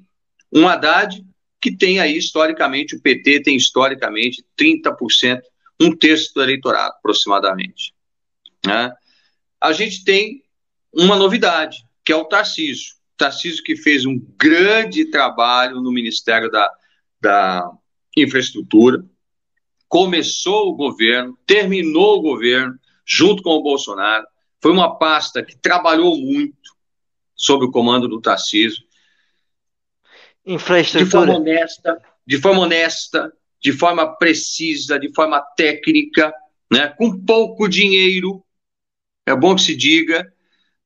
[0.52, 1.20] um Haddad
[1.60, 5.40] que tem aí, historicamente, o PT tem historicamente 30%,
[5.80, 7.92] um terço do eleitorado, aproximadamente.
[8.64, 8.92] Né?
[9.60, 10.44] A gente tem
[10.92, 12.94] uma novidade, que é o Tarcísio.
[13.16, 16.70] Tarcísio que fez um grande trabalho no Ministério da,
[17.20, 17.70] da
[18.16, 19.04] Infraestrutura,
[19.88, 24.26] começou o governo, terminou o governo, junto com o Bolsonaro.
[24.60, 26.76] Foi uma pasta que trabalhou muito
[27.34, 28.84] sob o comando do Tarcísio.
[30.46, 31.04] Infraestrutura.
[31.04, 36.32] De forma honesta, de forma honesta, de forma precisa, de forma técnica,
[36.70, 38.44] né, com pouco dinheiro,
[39.26, 40.32] é bom que se diga,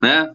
[0.02, 0.34] né?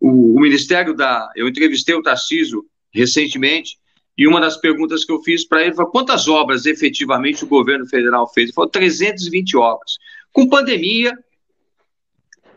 [0.00, 1.30] O, o Ministério da.
[1.36, 3.78] Eu entrevistei o Tarcísio recentemente,
[4.16, 7.86] e uma das perguntas que eu fiz para ele foi quantas obras efetivamente o governo
[7.86, 8.46] federal fez?
[8.46, 9.96] Ele falou 320 obras.
[10.32, 11.12] Com pandemia,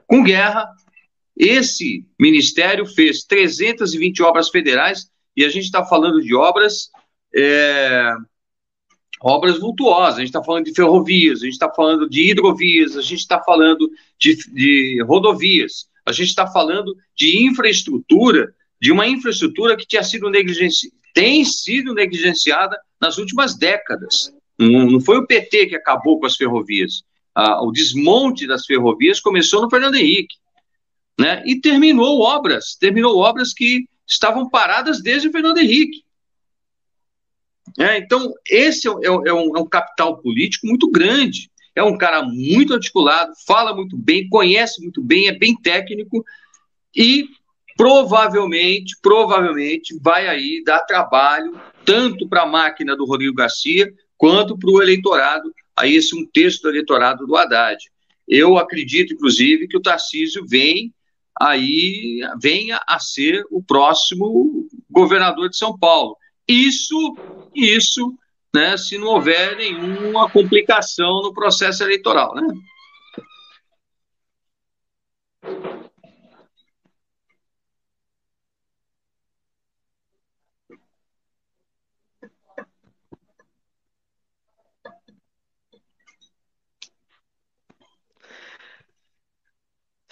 [0.07, 0.67] com guerra,
[1.35, 6.89] esse ministério fez 320 obras federais e a gente está falando de obras
[7.35, 8.13] é,
[9.21, 13.01] obras vultuosas, a gente está falando de ferrovias, a gente está falando de hidrovias, a
[13.01, 19.75] gente está falando de, de rodovias, a gente está falando de infraestrutura, de uma infraestrutura
[19.75, 24.33] que tinha sido negligenciada, tem sido negligenciada nas últimas décadas.
[24.57, 27.03] Não, foi o PT que acabou com as ferrovias.
[27.33, 30.35] Ah, o desmonte das ferrovias começou no Fernando Henrique.
[31.17, 31.43] Né?
[31.45, 36.03] E terminou obras, terminou obras que estavam paradas desde o Fernando Henrique.
[37.77, 41.49] É, então, esse é, é, é, um, é um capital político muito grande.
[41.75, 46.25] É um cara muito articulado, fala muito bem, conhece muito bem, é bem técnico
[46.95, 47.25] e
[47.79, 54.69] provavelmente, provavelmente vai aí dar trabalho tanto para a máquina do Rodrigo Garcia quanto para
[54.69, 57.81] o eleitorado, aí esse um terço do eleitorado do Haddad.
[58.27, 60.93] Eu acredito, inclusive, que o Tarcísio vem
[61.39, 66.17] aí venha a ser o próximo governador de São Paulo.
[66.45, 67.15] Isso,
[67.55, 68.13] isso,
[68.53, 72.45] né, se não houver nenhuma complicação no processo eleitoral, né?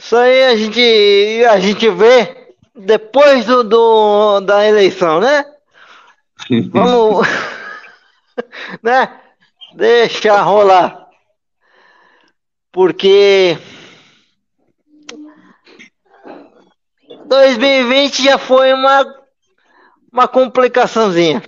[0.07, 5.43] Isso aí a gente, a gente vê depois do, do da eleição, né?
[6.71, 7.27] Vamos.
[8.81, 9.21] né?
[9.75, 11.09] Deixa rolar.
[12.71, 13.57] Porque.
[17.25, 19.03] 2020 já foi uma,
[20.09, 21.43] uma complicaçãozinha.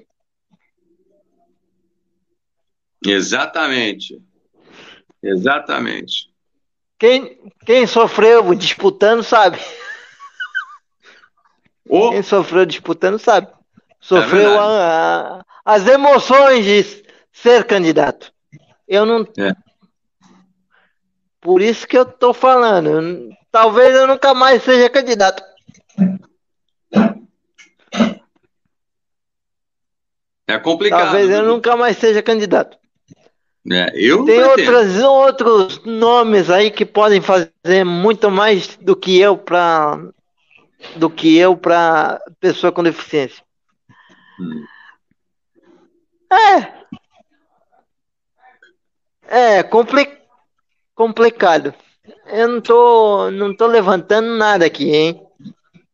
[3.06, 4.22] Exatamente.
[5.24, 6.29] Exatamente.
[7.00, 9.58] Quem, quem sofreu disputando sabe.
[11.88, 12.10] Oh.
[12.10, 13.48] Quem sofreu disputando sabe.
[14.02, 18.32] Sofreu é a, a, as emoções de ser candidato.
[18.86, 19.22] Eu não.
[19.38, 19.54] É.
[21.40, 23.30] Por isso que eu tô falando.
[23.50, 25.42] Talvez eu nunca mais seja candidato.
[30.46, 31.04] É complicado.
[31.04, 32.78] Talvez eu nunca mais seja candidato.
[33.72, 39.38] É, eu Tem outras, outros nomes aí que podem fazer muito mais do que eu
[39.38, 40.00] para
[40.96, 43.44] do que eu para pessoa com deficiência.
[44.40, 44.66] Hum.
[46.32, 46.80] É.
[49.28, 50.18] É compli
[50.96, 51.74] complicado.
[52.26, 55.22] Eu não tô, não tô levantando nada aqui, hein?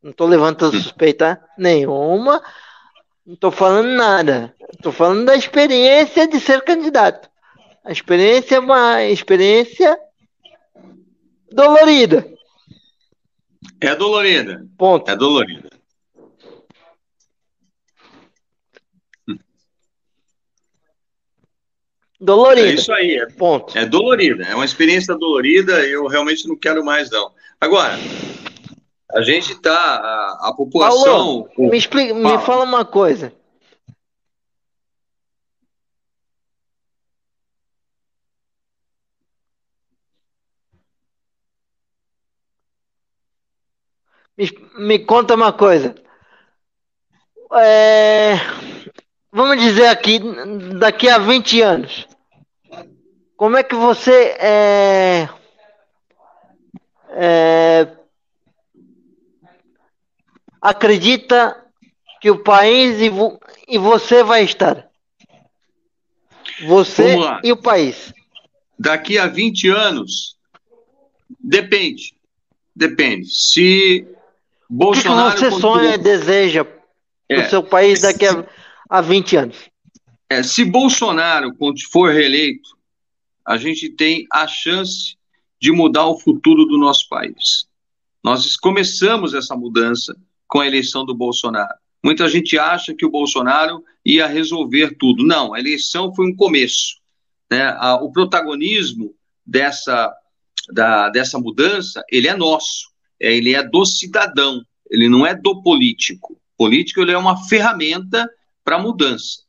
[0.01, 0.81] Não tô levantando hum.
[0.81, 2.41] suspeita nenhuma.
[3.25, 4.55] Não tô falando nada.
[4.81, 7.29] Tô falando da experiência de ser candidato.
[7.85, 9.95] A experiência é uma experiência
[11.51, 12.27] dolorida.
[13.79, 14.65] É dolorida.
[14.75, 15.11] Ponto.
[15.11, 15.69] É dolorida.
[22.19, 22.67] Dolorida.
[22.67, 23.77] É isso aí, é, ponto.
[23.77, 27.31] É dolorida, é uma experiência dolorida, eu realmente não quero mais não.
[27.61, 27.93] Agora,
[29.11, 31.03] a gente está, a, a, população...
[31.03, 33.31] Paulo, me, explica, me fala uma coisa.
[44.37, 45.95] Me, me conta uma coisa.
[47.53, 48.35] é,
[49.31, 50.19] vamos dizer aqui,
[50.77, 52.07] daqui a 20 anos,
[53.37, 55.29] como é que você é,
[57.11, 57.87] é,
[60.61, 61.65] acredita
[62.21, 64.89] que o país e, vo, e você vai estar?
[66.67, 68.13] Você e o país.
[68.77, 70.37] Daqui a 20 anos,
[71.39, 72.15] depende.
[72.75, 73.27] Depende.
[73.27, 74.05] Se
[74.69, 75.29] Bolsonaro.
[75.29, 75.77] O que, que você continua...
[75.77, 76.65] sonha e deseja
[77.29, 78.45] é, para o seu país daqui a,
[78.89, 79.57] a 20 anos?
[80.29, 81.51] É, se Bolsonaro
[81.91, 82.75] for reeleito,
[83.45, 85.15] a gente tem a chance
[85.61, 87.67] de mudar o futuro do nosso país.
[88.23, 90.15] Nós começamos essa mudança
[90.47, 91.75] com a eleição do Bolsonaro.
[92.03, 95.25] Muita gente acha que o Bolsonaro ia resolver tudo.
[95.25, 96.97] Não, a eleição foi um começo.
[97.49, 97.75] Né?
[98.01, 99.13] O protagonismo
[99.45, 100.11] dessa,
[100.71, 106.33] da, dessa mudança, ele é nosso, ele é do cidadão, ele não é do político.
[106.33, 108.29] O político ele é uma ferramenta
[108.63, 109.43] para mudança.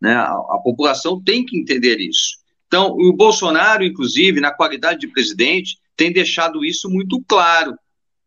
[0.00, 0.14] Né?
[0.14, 2.38] A, a população tem que entender isso.
[2.66, 7.76] Então, o Bolsonaro, inclusive, na qualidade de presidente, tem deixado isso muito claro,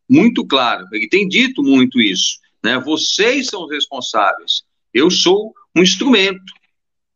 [0.09, 0.87] muito claro.
[0.91, 2.39] Ele tem dito muito isso.
[2.63, 2.79] Né?
[2.79, 4.63] Vocês são os responsáveis.
[4.93, 6.53] Eu sou um instrumento,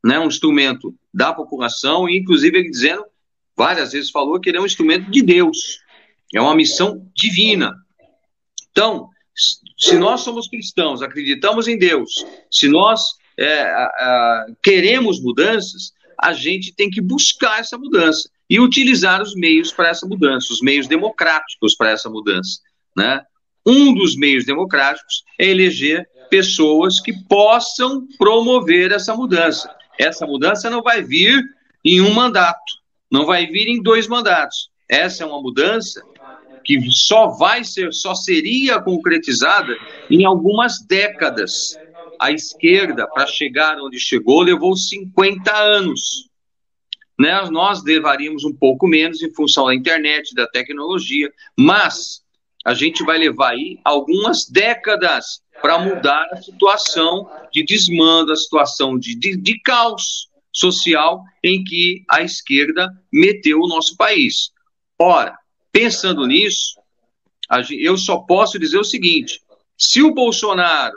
[0.04, 0.20] né?
[0.20, 3.04] um instrumento da população, e inclusive ele dizendo,
[3.56, 5.80] várias vezes falou que ele é um instrumento de Deus.
[6.34, 7.74] É uma missão divina.
[8.72, 9.10] Então,
[9.78, 13.02] se nós somos cristãos, acreditamos em Deus, se nós
[13.40, 13.88] é,
[14.62, 20.08] queremos mudanças, a gente tem que buscar essa mudança e utilizar os meios para essa
[20.08, 22.60] mudança, os meios democráticos para essa mudança.
[22.96, 23.22] Né?
[23.66, 29.74] Um dos meios democráticos é eleger pessoas que possam promover essa mudança.
[30.00, 31.44] Essa mudança não vai vir
[31.84, 32.60] em um mandato,
[33.12, 34.70] não vai vir em dois mandatos.
[34.90, 36.04] Essa é uma mudança
[36.64, 39.76] que só vai ser, só seria concretizada
[40.09, 41.78] em algumas décadas
[42.20, 46.30] a esquerda, para chegar onde chegou, levou 50 anos.
[47.20, 47.34] Né?
[47.51, 52.24] Nós levaríamos um pouco menos em função da internet, da tecnologia, mas
[52.64, 58.97] a gente vai levar aí algumas décadas para mudar a situação de desmando, a situação
[58.97, 64.51] de, de, de caos social em que a esquerda meteu o nosso país.
[64.99, 65.38] Ora,
[65.74, 66.80] pensando nisso,
[67.71, 69.41] eu só posso dizer o seguinte:
[69.78, 70.95] se o Bolsonaro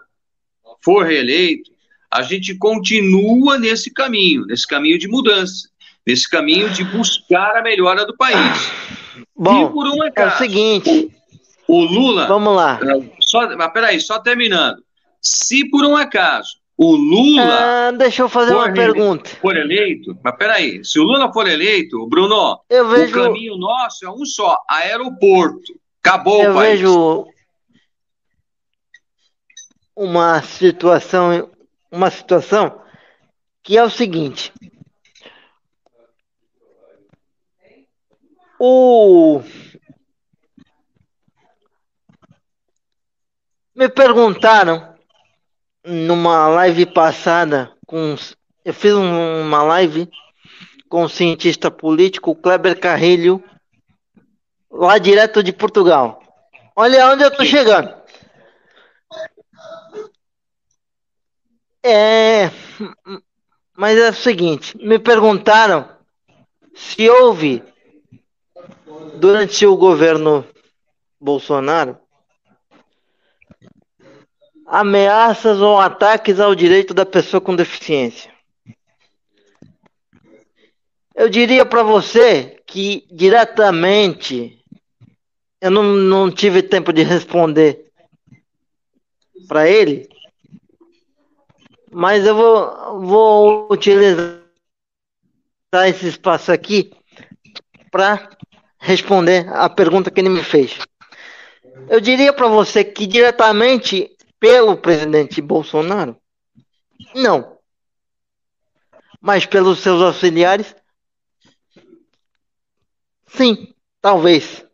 [0.84, 1.70] for reeleito,
[2.12, 5.68] a gente continua nesse caminho, nesse caminho de mudança,
[6.06, 8.70] nesse caminho de buscar a melhora do país.
[9.34, 11.10] Bom, um é o seguinte.
[11.66, 12.26] O, o Lula.
[12.26, 12.78] Vamos lá.
[12.82, 14.82] É, só, mas peraí, só terminando.
[15.20, 17.88] Se por um acaso o Lula.
[17.88, 19.30] Ah, deixa eu fazer uma pergunta.
[19.36, 23.20] For eleito, mas peraí, se o Lula for eleito, Bruno, vejo...
[23.20, 25.80] o caminho nosso é um só: aeroporto.
[26.04, 26.80] Acabou eu o país.
[26.80, 27.26] Eu vejo
[29.94, 31.50] uma situação,
[31.90, 32.80] uma situação
[33.62, 34.52] que é o seguinte.
[38.58, 39.42] O
[43.74, 44.95] me perguntaram
[45.86, 48.16] numa live passada com
[48.64, 50.10] eu fiz uma live
[50.88, 53.42] com o cientista político Kleber Carrilho
[54.68, 56.20] lá direto de Portugal.
[56.74, 57.94] Olha onde eu tô chegando.
[61.84, 62.50] É,
[63.76, 65.88] mas é o seguinte, me perguntaram
[66.74, 67.62] se houve
[69.14, 70.44] durante o governo
[71.20, 71.96] Bolsonaro
[74.66, 78.30] ameaças ou ataques ao direito da pessoa com deficiência.
[81.14, 84.62] Eu diria para você que diretamente
[85.60, 87.86] eu não, não tive tempo de responder
[89.48, 90.08] para ele,
[91.90, 94.42] mas eu vou, vou utilizar
[95.86, 96.92] esse espaço aqui
[97.90, 98.28] para
[98.78, 100.78] responder a pergunta que ele me fez.
[101.88, 104.15] Eu diria para você que diretamente
[104.46, 106.16] pelo presidente Bolsonaro,
[107.12, 107.58] não.
[109.20, 110.72] Mas pelos seus auxiliares,
[113.26, 114.64] sim, talvez.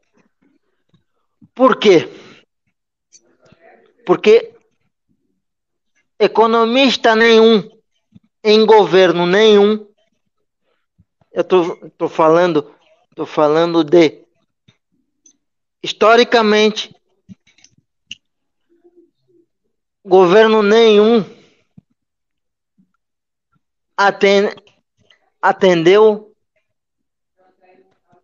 [1.54, 2.06] Por quê?
[4.04, 4.54] Porque
[6.18, 7.66] economista nenhum,
[8.44, 9.88] em governo nenhum,
[11.32, 12.74] eu tô, tô falando,
[13.16, 14.22] tô falando de
[15.82, 16.94] historicamente
[20.04, 21.24] governo nenhum
[25.40, 26.34] atendeu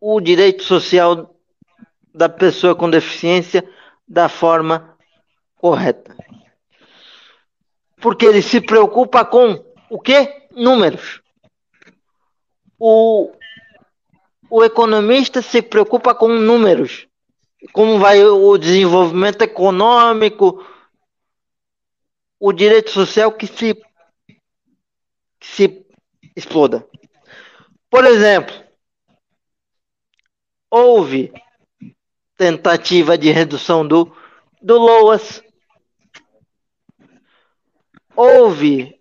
[0.00, 1.34] o direito social
[2.12, 3.68] da pessoa com deficiência
[4.06, 4.96] da forma
[5.56, 6.16] correta.
[8.00, 10.46] Porque ele se preocupa com o quê?
[10.52, 11.20] Números.
[12.78, 13.32] O,
[14.50, 17.06] o economista se preocupa com números.
[17.72, 20.64] Como vai o desenvolvimento econômico,
[22.38, 23.74] o direito social que se,
[25.40, 25.86] que se
[26.36, 26.86] exploda.
[27.90, 28.54] Por exemplo,
[30.70, 31.32] houve
[32.36, 34.14] tentativa de redução do,
[34.62, 35.42] do LOAS,
[38.14, 38.98] houve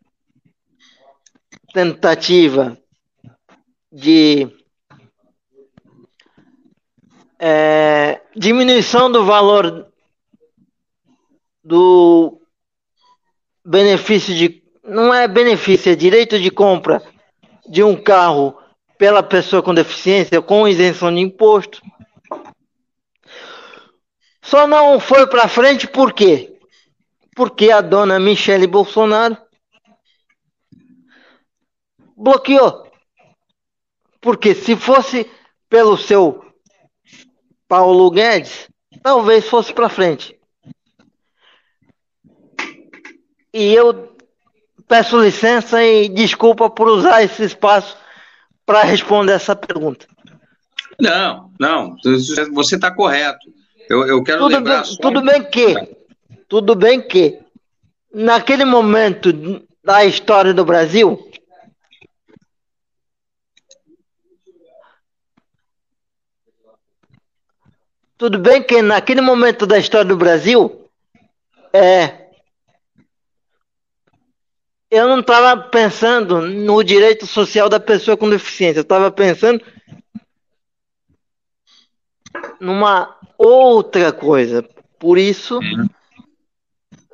[1.73, 2.77] tentativa
[3.91, 4.47] de
[7.39, 9.91] é, diminuição do valor
[11.63, 12.41] do
[13.67, 14.63] benefício de.
[14.83, 17.03] Não é benefício, é direito de compra
[17.67, 18.57] de um carro
[18.97, 21.81] pela pessoa com deficiência com isenção de imposto.
[24.41, 26.57] Só não foi para frente por quê?
[27.35, 29.37] Porque a dona Michele Bolsonaro
[32.15, 32.89] bloqueou.
[34.21, 35.29] Porque se fosse
[35.69, 36.45] pelo seu
[37.67, 38.69] Paulo Guedes,
[39.03, 40.36] talvez fosse para frente.
[43.53, 44.15] E eu
[44.87, 47.97] peço licença e desculpa por usar esse espaço
[48.65, 50.05] para responder essa pergunta.
[50.99, 51.95] Não, não,
[52.53, 53.47] você está correto.
[53.89, 54.83] Eu, eu quero tudo lembrar.
[54.83, 55.01] Bem, só...
[55.01, 55.95] Tudo bem que,
[56.49, 57.39] tudo bem que,
[58.13, 59.31] naquele momento
[59.83, 61.31] da história do Brasil,
[68.17, 70.89] tudo bem que naquele momento da história do Brasil,
[71.71, 72.26] é,
[74.89, 79.61] eu não estava pensando no direito social da pessoa com deficiência, eu estava pensando
[82.59, 84.63] numa outra coisa.
[84.99, 85.87] Por isso, uhum.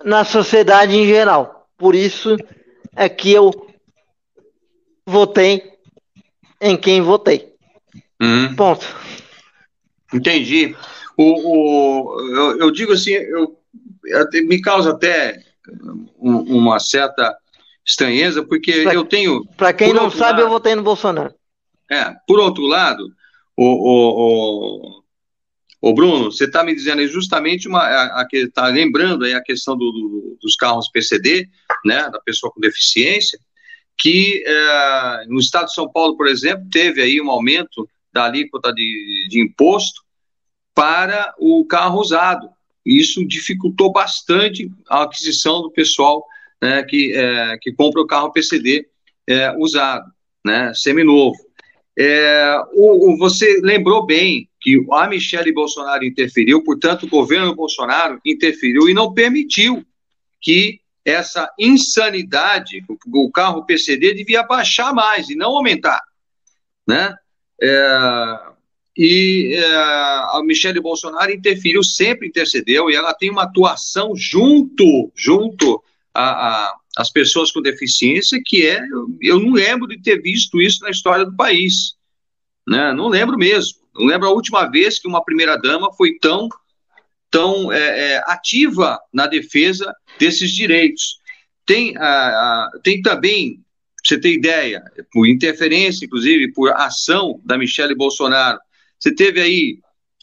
[0.04, 1.68] na sociedade em geral.
[1.78, 2.38] Por isso
[2.96, 3.52] é que eu
[5.06, 5.74] votei
[6.62, 7.54] em quem votei.
[8.22, 8.56] Uhum.
[8.56, 8.86] Ponto.
[10.14, 10.76] Entendi.
[11.18, 13.60] O, o, eu, eu digo assim, eu,
[14.46, 15.44] me causa até
[16.18, 17.38] uma certa
[17.86, 19.46] estranheza, porque pra, eu tenho.
[19.58, 21.34] Para quem não sabe, lado, eu votei no Bolsonaro.
[21.92, 23.08] É, por outro lado,
[23.56, 25.00] o, o,
[25.82, 28.26] o, o Bruno, você está me dizendo justamente uma.
[28.32, 31.48] Está lembrando aí a questão do, do, dos carros PCD,
[31.86, 33.40] né, da pessoa com deficiência,
[33.98, 38.72] que é, no estado de São Paulo, por exemplo, teve aí um aumento da alíquota
[38.74, 40.02] de, de imposto
[40.74, 42.50] para o carro usado.
[42.86, 46.26] Isso dificultou bastante a aquisição do pessoal
[46.64, 48.88] né, que, é, que compra o carro PCD
[49.28, 50.10] é, usado,
[50.46, 51.36] né, seminovo.
[52.00, 58.18] É, o, o, você lembrou bem que a Michele Bolsonaro interferiu, portanto, o governo Bolsonaro
[58.26, 59.86] interferiu e não permitiu
[60.42, 66.02] que essa insanidade, o, o carro PCD devia baixar mais e não aumentar,
[66.88, 67.14] né?
[67.62, 68.40] É,
[68.98, 75.84] e é, a Michele Bolsonaro interferiu, sempre intercedeu, e ela tem uma atuação junto, junto
[76.14, 78.82] a, a, as pessoas com deficiência, que é,
[79.22, 81.96] eu não lembro de ter visto isso na história do país.
[82.68, 82.94] Né?
[82.94, 83.80] Não lembro mesmo.
[83.96, 86.48] Não lembro a última vez que uma primeira-dama foi tão,
[87.30, 91.18] tão é, é, ativa na defesa desses direitos.
[91.66, 93.60] Tem, a, tem também,
[94.04, 98.60] você ter ideia, por interferência, inclusive, por ação da Michele Bolsonaro,
[99.00, 99.80] você teve aí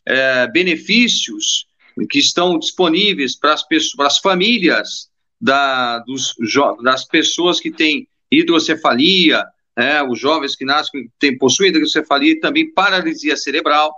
[0.07, 1.67] é, benefícios
[2.09, 5.10] que estão disponíveis para as pessoas, para as famílias
[5.41, 6.35] da, dos,
[6.83, 9.45] das pessoas que têm hidrocefalia,
[9.77, 13.95] né, os jovens que nascem, tem, possuem hidrocefalia e também paralisia cerebral.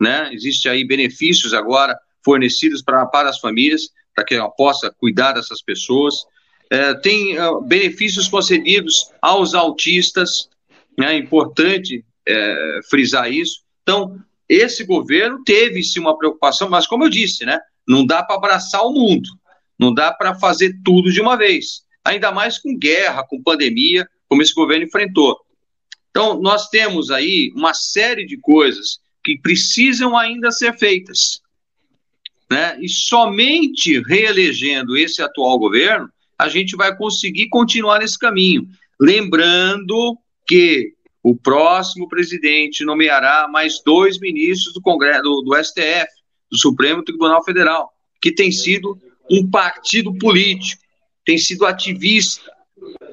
[0.00, 0.30] Né?
[0.32, 5.62] Existem aí benefícios agora fornecidos pra, para as famílias, para que ela possa cuidar dessas
[5.62, 6.24] pessoas.
[6.70, 10.48] É, tem uh, benefícios concedidos aos autistas,
[10.98, 11.14] né?
[11.14, 13.62] é importante é, frisar isso.
[13.82, 14.18] Então,
[14.48, 18.82] esse governo teve sim uma preocupação, mas como eu disse, né, não dá para abraçar
[18.82, 19.28] o mundo.
[19.82, 24.40] Não dá para fazer tudo de uma vez, ainda mais com guerra, com pandemia, como
[24.40, 25.36] esse governo enfrentou.
[26.08, 31.40] Então, nós temos aí uma série de coisas que precisam ainda ser feitas.
[32.48, 32.78] Né?
[32.80, 38.68] E somente reelegendo esse atual governo, a gente vai conseguir continuar nesse caminho.
[39.00, 40.94] Lembrando que
[41.24, 46.06] o próximo presidente nomeará mais dois ministros do Congresso, do, do STF,
[46.48, 48.96] do Supremo Tribunal Federal, que tem sido
[49.32, 50.82] um partido político,
[51.24, 52.52] tem sido ativista,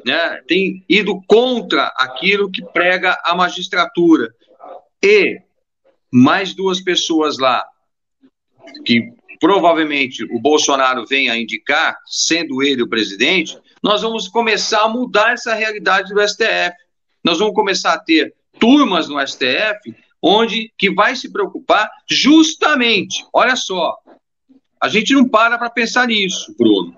[0.06, 4.34] né, tem ido contra aquilo que prega a magistratura.
[5.02, 5.40] E
[6.12, 7.66] mais duas pessoas lá,
[8.86, 14.90] que provavelmente o Bolsonaro venha a indicar, sendo ele o presidente, nós vamos começar a
[14.90, 16.76] mudar essa realidade do STF.
[17.24, 23.56] Nós vamos começar a ter turmas no STF onde que vai se preocupar justamente, olha
[23.56, 23.98] só,
[24.82, 26.96] a gente não para para pensar nisso, Bruno,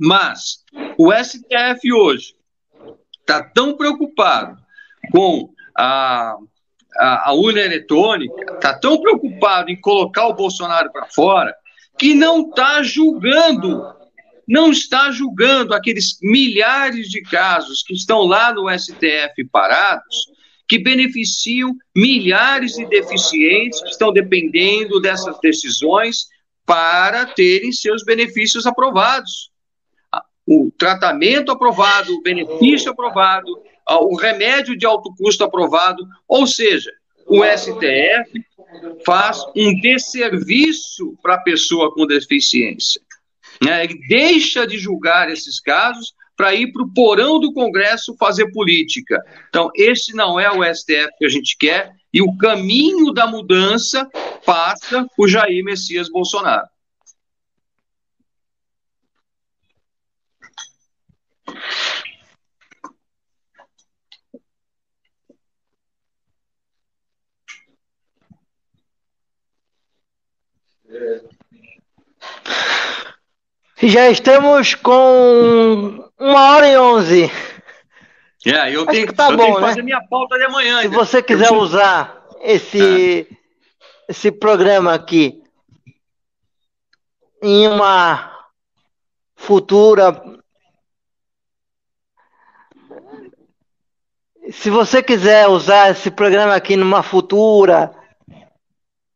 [0.00, 0.64] mas
[0.96, 2.34] o STF hoje
[3.20, 4.56] está tão preocupado
[5.10, 6.36] com a,
[6.96, 11.54] a, a urna eletrônica, está tão preocupado em colocar o Bolsonaro para fora,
[11.98, 13.82] que não está julgando,
[14.46, 20.30] não está julgando aqueles milhares de casos que estão lá no STF parados,
[20.68, 26.28] que beneficiam milhares de deficientes que estão dependendo dessas decisões
[26.64, 29.50] para terem seus benefícios aprovados.
[30.46, 36.90] O tratamento aprovado, o benefício aprovado, o remédio de alto custo aprovado, ou seja,
[37.26, 38.44] o STF
[39.04, 43.00] faz um desserviço para a pessoa com deficiência.
[43.62, 43.84] Né?
[43.84, 49.22] Ele deixa de julgar esses casos para ir para o porão do Congresso fazer política.
[49.48, 54.08] Então, esse não é o STF que a gente quer, e o caminho da mudança
[54.44, 56.66] passa por Jair Messias Bolsonaro.
[73.82, 77.51] Já estamos com uma hora e onze.
[78.44, 79.68] É, eu tenho, que, tá eu bom, tenho que né?
[79.68, 80.82] fazer minha pauta de amanhã.
[80.82, 81.58] Se você quiser eu...
[81.58, 83.36] usar esse, é.
[84.08, 85.42] esse programa aqui
[87.40, 88.48] em uma
[89.36, 90.20] futura.
[94.50, 97.94] Se você quiser usar esse programa aqui numa futura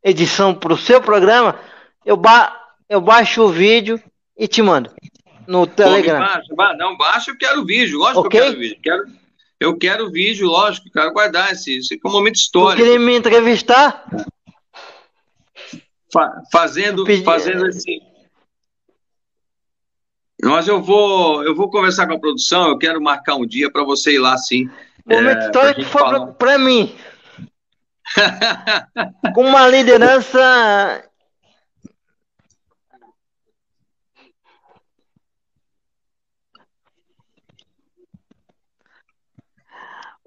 [0.04, 1.58] edição para o seu programa,
[2.04, 2.56] eu, ba
[2.88, 4.00] eu baixo o vídeo
[4.36, 4.94] e te mando
[5.46, 6.20] no Telegram.
[6.54, 8.40] Baixa, não, baixa, eu quero o vídeo, lógico okay?
[8.40, 8.78] que eu quero vídeo.
[8.82, 9.04] Quero,
[9.58, 12.82] eu quero o vídeo, lógico, quero guardar esse, esse é um momento histórico.
[12.82, 14.04] Tu queria me entrevistar?
[16.12, 17.24] Fa fazendo, pedi...
[17.24, 18.00] fazendo assim.
[20.42, 23.82] Mas eu vou, eu vou conversar com a produção, eu quero marcar um dia para
[23.82, 24.68] você ir lá sim.
[25.06, 26.94] Momento é, histórico foi para mim.
[29.34, 31.05] com uma liderança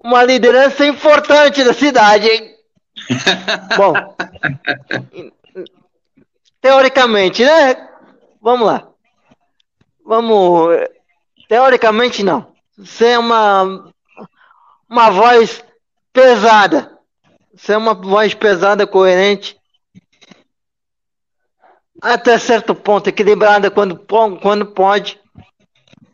[0.02, 2.54] uma liderança importante da cidade, hein?
[3.76, 3.94] Bom,
[6.60, 7.88] teoricamente, né?
[8.40, 8.88] Vamos lá.
[10.04, 10.70] Vamos.
[11.48, 12.52] Teoricamente, não.
[12.76, 13.92] Você é uma,
[14.88, 15.62] uma voz
[16.12, 16.98] pesada.
[17.54, 19.58] Você é uma voz pesada, coerente.
[22.00, 25.20] Até certo ponto, equilibrada quando, quando pode,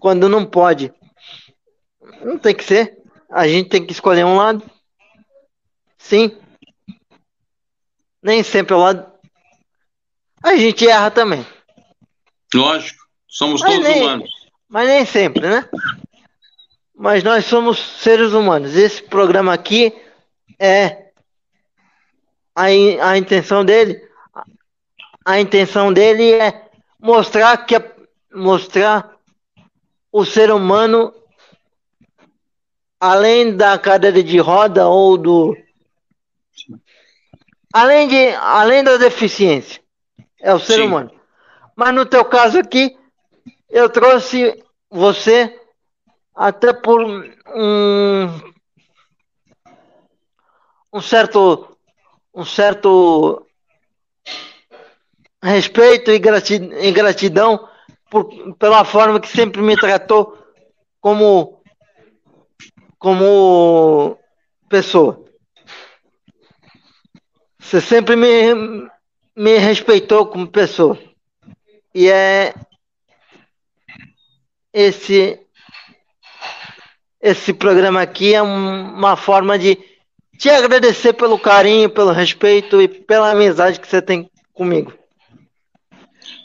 [0.01, 0.93] quando não pode.
[2.23, 2.96] Não tem que ser.
[3.31, 4.63] A gente tem que escolher um lado.
[5.99, 6.37] Sim.
[8.23, 9.07] Nem sempre o lado.
[10.43, 11.45] A gente erra também.
[12.55, 13.05] Lógico.
[13.27, 14.31] Somos mas todos nem, humanos.
[14.69, 15.69] Mas nem sempre, né?
[16.95, 18.75] Mas nós somos seres humanos.
[18.75, 19.93] Esse programa aqui
[20.59, 21.11] é
[22.55, 24.01] a, a intenção dele.
[25.25, 27.75] A intenção dele é mostrar que
[28.33, 29.17] mostrar
[30.13, 31.13] o ser humano
[33.01, 35.57] além da cadeira de roda ou do
[37.73, 39.83] além de além da deficiência
[40.41, 40.83] é o ser Sim.
[40.83, 41.11] humano
[41.75, 42.97] mas no teu caso aqui
[43.69, 45.61] eu trouxe você
[46.35, 48.41] até por um
[50.93, 51.77] um certo
[52.35, 53.47] um certo
[55.43, 57.69] respeito e gratidão, e gratidão
[58.11, 60.37] por, pela forma que sempre me tratou
[61.01, 61.56] como
[63.07, 64.19] como
[64.69, 65.25] pessoa.
[67.57, 68.53] Você sempre me,
[69.37, 70.99] me respeitou como pessoa.
[71.95, 72.53] E é
[74.73, 75.39] esse
[77.23, 79.79] esse programa aqui é uma forma de
[80.37, 84.93] te agradecer pelo carinho, pelo respeito e pela amizade que você tem comigo.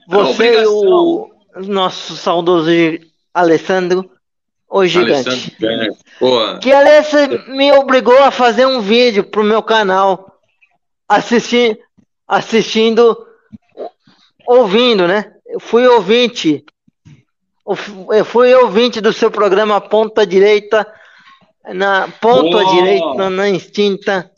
[0.07, 2.69] Você e o nosso saudoso
[3.33, 4.11] Alessandro
[4.71, 5.55] o gigante.
[6.61, 7.11] Que aliás
[7.49, 10.39] me obrigou a fazer um vídeo pro meu canal.
[11.09, 11.77] Assisti,
[12.25, 13.17] assistindo,
[14.47, 15.33] ouvindo, né?
[15.45, 16.63] Eu fui ouvinte.
[18.11, 20.87] Eu fui ouvinte do seu programa Ponta Direita,
[21.73, 24.31] na Ponta Direita, na Instinta.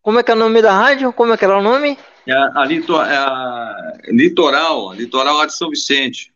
[0.00, 1.12] Como é que é o nome da rádio?
[1.12, 1.98] Como é que era o nome?
[2.26, 6.29] É a, lito, é a Litoral, Litoral de São Vicente.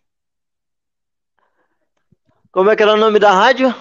[2.55, 3.75] Como é que era o nome da rádio?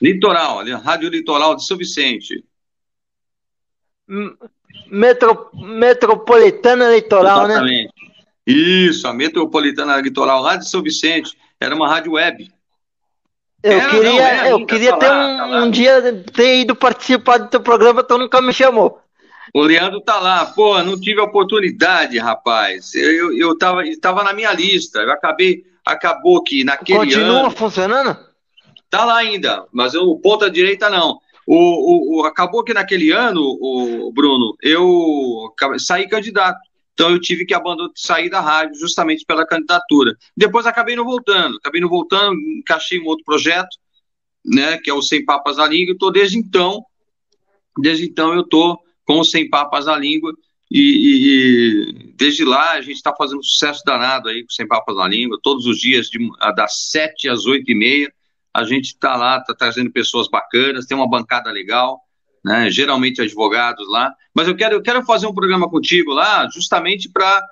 [0.00, 2.44] Litoral, Rádio Litoral de São Vicente.
[4.90, 7.54] Metro, Metropolitana Litoral, né?
[7.54, 7.84] Exatamente.
[7.84, 8.12] né?
[8.44, 11.38] Isso, a Metropolitana Litoral lá de São Vicente.
[11.60, 12.50] Era uma rádio web.
[13.62, 17.48] Eu era, queria, não, eu queria ter um, tá um, dia ter ido participar do
[17.48, 19.00] teu programa, tu nunca me chamou.
[19.54, 22.96] O Leandro tá lá, pô, não tive oportunidade, rapaz.
[22.96, 24.98] Eu, eu, eu tava, tava na minha lista.
[24.98, 27.34] Eu acabei, acabou que naquele Continua ano.
[27.34, 28.18] Continua funcionando?
[28.90, 31.18] Tá lá ainda, mas o ponta direita não.
[31.46, 36.58] O, o, o, acabou que naquele ano, o Bruno, eu saí candidato.
[36.94, 40.14] Então eu tive que abandonar, sair da rádio justamente pela candidatura.
[40.36, 43.76] Depois acabei não voltando, acabei não voltando, encaixei um outro projeto,
[44.44, 45.92] né, que é o Sem Papas na Língua.
[45.92, 46.84] Estou desde então,
[47.78, 50.32] desde então eu estou com o Sem Papas na Língua
[50.80, 55.38] e, e desde lá a gente está fazendo sucesso danado aí Sem Papas na Língua.
[55.42, 56.18] Todos os dias de,
[56.56, 58.12] das sete às oito e meia
[58.54, 62.02] a gente está lá, está trazendo pessoas bacanas, tem uma bancada legal
[62.44, 62.70] né?
[62.70, 64.12] geralmente advogados lá.
[64.34, 67.42] Mas eu quero, eu quero fazer um programa contigo lá, justamente para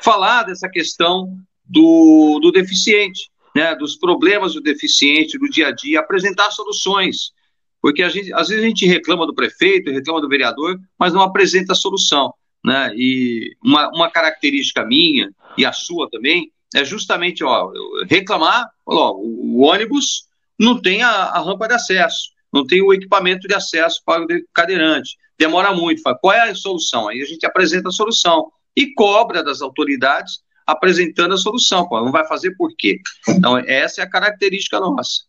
[0.00, 3.74] falar dessa questão do, do deficiente, né?
[3.74, 7.32] dos problemas do deficiente do dia a dia, apresentar soluções.
[7.80, 11.72] Porque gente, às vezes a gente reclama do prefeito, reclama do vereador, mas não apresenta
[11.72, 12.32] a solução.
[12.66, 12.92] Né?
[12.96, 17.72] E uma, uma característica minha, e a sua também, é justamente ó,
[18.10, 20.26] reclamar, ó, o, o ônibus
[20.58, 24.26] não tem a, a rampa de acesso não tem o equipamento de acesso para o
[24.54, 25.16] cadeirante.
[25.38, 26.00] Demora muito.
[26.00, 27.08] Fala, qual é a solução?
[27.08, 31.86] Aí a gente apresenta a solução e cobra das autoridades apresentando a solução.
[31.90, 32.98] Não vai fazer por quê?
[33.28, 35.24] Então, essa é a característica nossa.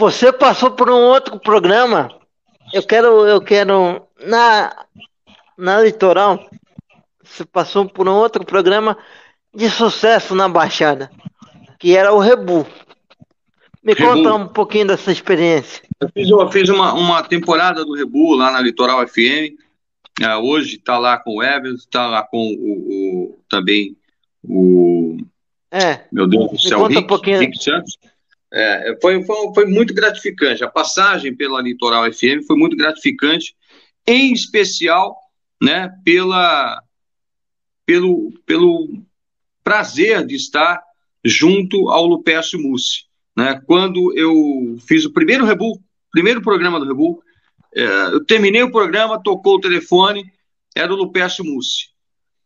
[0.00, 2.10] Você passou por um outro programa.
[2.72, 4.86] Eu quero, eu quero na,
[5.58, 6.48] na Litoral,
[7.22, 8.96] você passou por um outro programa
[9.54, 11.10] de sucesso na Baixada,
[11.78, 12.66] que era o Rebu.
[13.84, 14.08] Me Rebu.
[14.08, 15.82] conta um pouquinho dessa experiência.
[16.00, 19.52] Eu fiz, eu fiz uma, uma temporada do Rebu lá na Litoral FM.
[20.18, 23.94] É, hoje está lá com o Everton, está lá com o, o, também
[24.42, 25.18] o.
[25.70, 26.04] É.
[26.10, 27.38] Meu Deus do céu, Rick, um pouquinho...
[27.38, 27.98] Rick Santos.
[28.52, 30.64] É, foi, foi, foi muito gratificante.
[30.64, 33.54] A passagem pela Litoral FM foi muito gratificante
[34.06, 35.16] em especial
[35.62, 36.82] né, pela,
[37.86, 39.02] pelo, pelo
[39.62, 40.82] prazer de estar
[41.24, 43.04] junto ao Lupécio Mussi.
[43.36, 43.60] Né?
[43.66, 47.22] Quando eu fiz o primeiro Rebu, primeiro programa do Rebu,
[47.74, 50.24] é, eu terminei o programa, tocou o telefone,
[50.74, 51.89] era o Lupécio Mussi.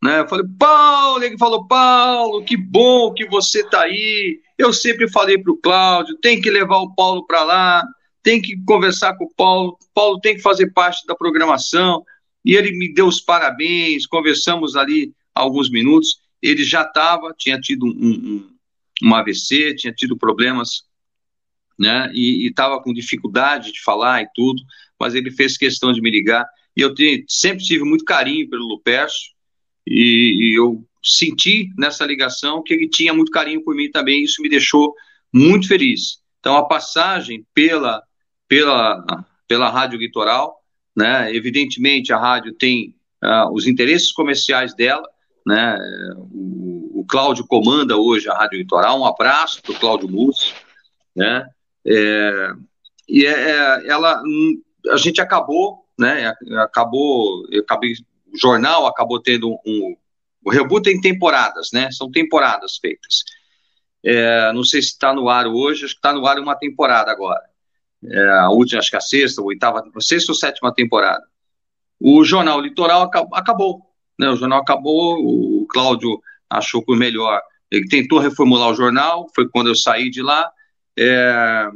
[0.05, 0.21] Né?
[0.21, 4.39] Eu falei, Paulo, ele falou, Paulo, que bom que você está aí.
[4.59, 7.83] Eu sempre falei para o Cláudio, tem que levar o Paulo para lá,
[8.23, 12.05] tem que conversar com o Paulo, Paulo tem que fazer parte da programação.
[12.45, 16.21] E ele me deu os parabéns, conversamos ali alguns minutos.
[16.43, 20.83] Ele já estava, tinha tido um, um, um, AVC, tinha tido problemas,
[21.79, 22.13] né?
[22.13, 24.63] E estava com dificuldade de falar e tudo,
[25.01, 26.47] mas ele fez questão de me ligar.
[26.77, 26.93] E eu
[27.27, 29.34] sempre tive muito carinho pelo Lupercio,
[29.87, 34.41] e, e eu senti nessa ligação que ele tinha muito carinho por mim também, isso
[34.41, 34.95] me deixou
[35.33, 36.19] muito feliz.
[36.41, 38.03] Então, a passagem pela
[38.49, 39.05] pela,
[39.49, 40.61] pela Rádio Litoral,
[40.97, 41.35] né?
[41.35, 45.09] Evidentemente, a rádio tem uh, os interesses comerciais dela,
[45.47, 45.77] né?
[46.33, 50.55] O, o Cláudio comanda hoje a Rádio Litoral, um abraço para o Cláudio Mussi,
[51.17, 51.47] né?
[51.87, 52.53] É,
[53.09, 54.23] e é, é, ela,
[54.91, 56.33] a gente acabou, né?
[56.59, 59.97] Acabou, acabei, o jornal acabou tendo um, um
[60.45, 61.91] o Rebu tem temporadas, né?
[61.91, 63.25] São temporadas feitas.
[64.05, 67.11] É, não sei se está no ar hoje, acho que está no ar uma temporada
[67.11, 67.43] agora
[68.07, 71.25] é, a última, acho que a sexta, ou oitava, sexta ou sétima temporada.
[72.01, 73.83] O jornal Litoral acabou,
[74.19, 74.29] né?
[74.29, 76.21] O jornal acabou, o Cláudio
[76.51, 77.41] achou por melhor.
[77.71, 80.51] Ele tentou reformular o jornal, foi quando eu saí de lá.
[80.99, 81.69] É,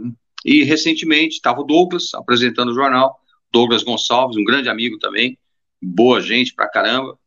[0.44, 3.18] e recentemente estava o Douglas apresentando o jornal,
[3.52, 5.36] Douglas Gonçalves, um grande amigo também,
[5.80, 7.18] boa gente pra caramba.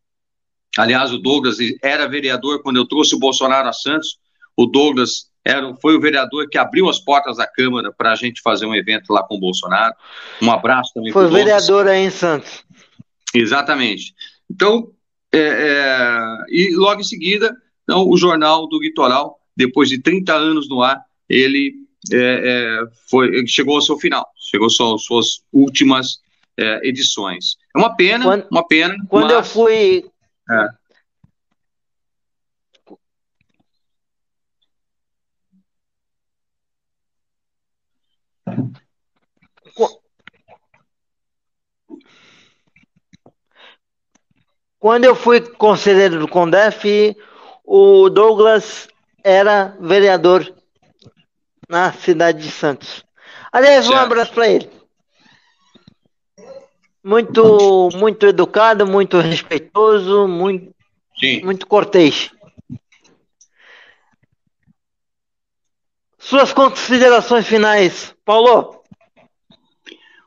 [0.77, 4.17] Aliás, o Douglas era vereador quando eu trouxe o Bolsonaro a Santos.
[4.55, 8.41] O Douglas era, foi o vereador que abriu as portas da Câmara para a gente
[8.41, 9.93] fazer um evento lá com o Bolsonaro.
[10.41, 11.11] Um abraço também.
[11.11, 12.63] Foi vereador aí em Santos.
[13.33, 14.13] Exatamente.
[14.49, 14.91] Então,
[15.33, 16.17] é, é,
[16.49, 21.03] e logo em seguida, então, o Jornal do Litoral, depois de 30 anos no ar,
[21.27, 21.73] ele,
[22.11, 26.19] é, é foi, ele chegou ao seu final, chegou às suas, suas últimas
[26.57, 27.55] é, edições.
[27.75, 28.95] É uma pena, quando, uma pena.
[29.07, 29.33] Quando mas...
[29.33, 30.11] eu fui.
[30.49, 30.81] É.
[44.79, 47.15] Quando eu fui conselheiro do Condef,
[47.63, 48.87] o Douglas
[49.23, 50.55] era vereador
[51.69, 53.05] na cidade de Santos.
[53.51, 53.95] Aliás, certo.
[53.95, 54.80] um abraço para ele.
[57.03, 60.73] Muito, muito educado, muito respeitoso, muito,
[61.19, 61.43] Sim.
[61.43, 62.31] muito cortês.
[66.19, 68.83] Suas considerações finais, Paulo?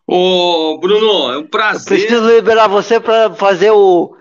[0.06, 1.80] Ô, Bruno, é um prazer.
[1.80, 4.16] Eu preciso liberar você para fazer o,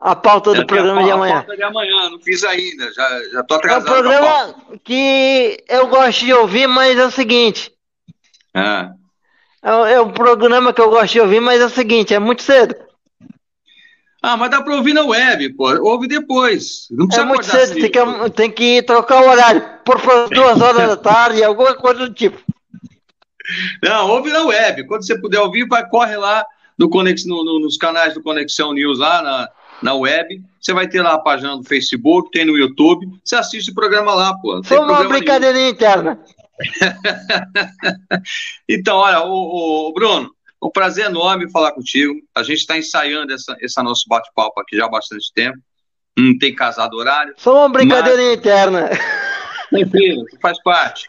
[0.00, 1.34] a pauta do programa a, de amanhã.
[1.34, 3.86] A pauta de amanhã, não fiz ainda, já, já tô atrasado.
[3.86, 7.70] É um programa que eu gosto de ouvir, mas é o seguinte.
[8.54, 8.94] Ah.
[9.62, 12.42] É, é um programa que eu gosto de ouvir, mas é o seguinte, é muito
[12.42, 12.74] cedo.
[14.22, 15.70] Ah, mas dá para ouvir na web, pô.
[15.82, 16.86] Ouve depois.
[16.90, 19.62] Não precisa é muito cedo, tem que, tem que trocar o horário.
[19.82, 22.38] Por duas horas da tarde, alguma coisa do tipo.
[23.82, 24.86] Não, ouve na web.
[24.86, 26.44] Quando você puder ouvir, vai, corre lá
[26.78, 29.48] no Conex, no, no, nos canais do Conexão News lá na,
[29.82, 30.42] na web.
[30.60, 33.08] Você vai ter lá a página do Facebook, tem no YouTube.
[33.24, 34.62] Você assiste o programa lá, pô.
[34.62, 36.20] Foi uma brincadeirinha interna.
[38.68, 40.30] então, olha, o, o, Bruno,
[40.62, 42.14] um prazer enorme falar contigo.
[42.34, 45.58] A gente está ensaiando essa, esse nosso bate-papo aqui já há bastante tempo.
[46.18, 47.34] Não tem casado horário.
[47.38, 48.38] Foi uma brincadeirinha mas...
[48.38, 48.90] interna.
[49.70, 51.08] Tranquilo, faz parte.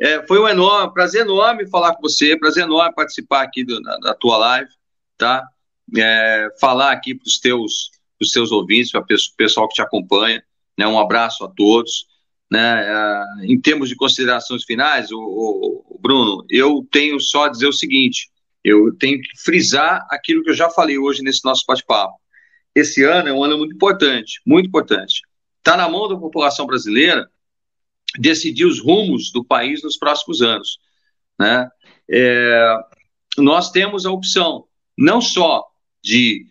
[0.00, 3.96] É, foi um enorme, prazer enorme falar com você, prazer enorme participar aqui do, da,
[3.98, 4.70] da, tua live,
[5.16, 5.44] tá?
[5.96, 9.06] É, falar aqui para os teus, os teus ouvintes, para o
[9.36, 10.42] pessoal que te acompanha,
[10.78, 10.86] né?
[10.86, 12.06] Um abraço a todos.
[12.50, 12.86] Né?
[12.86, 17.72] É, em termos de considerações finais, o, o, Bruno, eu tenho só a dizer o
[17.72, 18.30] seguinte:
[18.64, 22.14] eu tenho que frisar aquilo que eu já falei hoje nesse nosso bate-papo.
[22.74, 25.22] Esse ano é um ano muito importante, muito importante.
[25.58, 27.28] Está na mão da população brasileira
[28.18, 30.78] decidir os rumos do país nos próximos anos.
[31.38, 31.68] Né?
[32.10, 32.76] É,
[33.36, 34.64] nós temos a opção
[34.96, 35.64] não só
[36.02, 36.46] de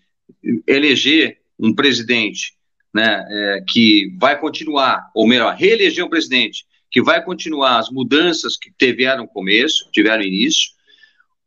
[0.68, 2.57] eleger um presidente
[2.94, 8.56] né, é, que vai continuar, ou melhor, reeleger um presidente que vai continuar as mudanças
[8.56, 10.72] que tiveram começo, tiveram início,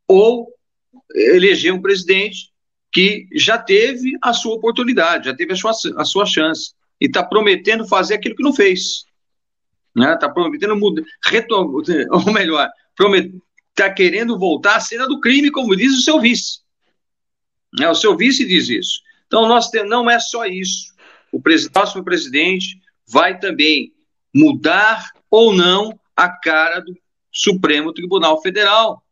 [0.07, 0.47] ou
[1.13, 2.51] eleger um presidente
[2.91, 7.23] que já teve a sua oportunidade, já teve a sua, a sua chance, e está
[7.23, 9.05] prometendo fazer aquilo que não fez.
[9.95, 10.17] Está né?
[10.17, 11.03] Tá prometendo mudar,
[12.11, 12.69] ou melhor,
[13.69, 16.59] está querendo voltar à cena do crime, como diz o seu vice.
[17.77, 17.89] Né?
[17.89, 19.01] O seu vice diz isso.
[19.25, 20.90] Então, nós não é só isso.
[21.31, 23.93] O próximo presidente vai também
[24.33, 26.97] mudar ou não a cara do
[27.31, 29.03] Supremo Tribunal Federal.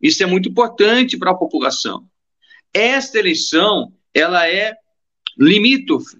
[0.00, 2.08] Isso é muito importante para a população.
[2.72, 4.74] Esta eleição, ela é
[5.36, 6.18] limítrofe.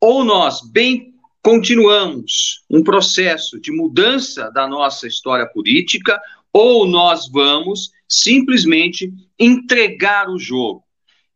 [0.00, 6.20] Ou nós bem continuamos um processo de mudança da nossa história política,
[6.52, 10.85] ou nós vamos simplesmente entregar o jogo.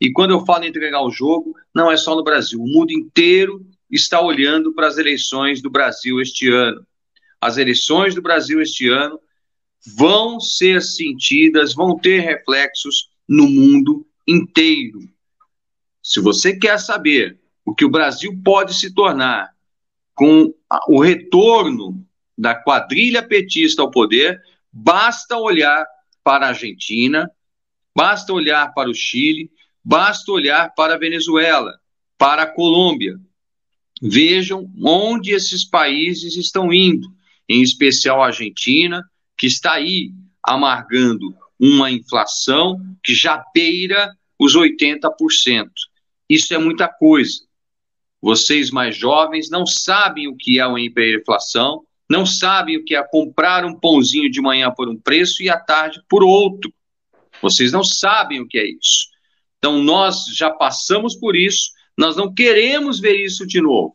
[0.01, 2.90] E quando eu falo em entregar o jogo, não é só no Brasil, o mundo
[2.90, 6.86] inteiro está olhando para as eleições do Brasil este ano.
[7.40, 9.20] As eleições do Brasil este ano
[9.97, 15.01] vão ser sentidas, vão ter reflexos no mundo inteiro.
[16.02, 19.51] Se você quer saber o que o Brasil pode se tornar
[20.14, 20.52] com
[20.89, 22.06] o retorno
[22.36, 24.40] da quadrilha petista ao poder,
[24.72, 25.86] basta olhar
[26.22, 27.31] para a Argentina,
[27.94, 29.51] basta olhar para o Chile,
[29.85, 31.73] basta olhar para a Venezuela,
[32.19, 33.16] para a Colômbia.
[34.02, 37.09] Vejam onde esses países estão indo,
[37.48, 39.02] em especial a Argentina,
[39.36, 40.11] que está aí
[40.43, 45.69] amargando uma inflação que já beira os 80%.
[46.28, 47.40] Isso é muita coisa.
[48.23, 53.02] Vocês mais jovens não sabem o que é uma hiperinflação, não sabem o que é
[53.07, 56.73] comprar um pãozinho de manhã por um preço e à tarde por outro.
[57.43, 59.09] Vocês não sabem o que é isso.
[59.60, 63.94] Então, nós já passamos por isso, nós não queremos ver isso de novo.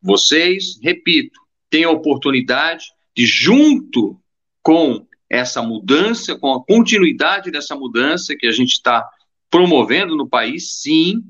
[0.00, 2.84] Vocês, repito, têm a oportunidade
[3.16, 4.20] de, junto
[4.62, 9.08] com essa mudança, com a continuidade dessa mudança que a gente está
[9.50, 11.22] promovendo no país, sim,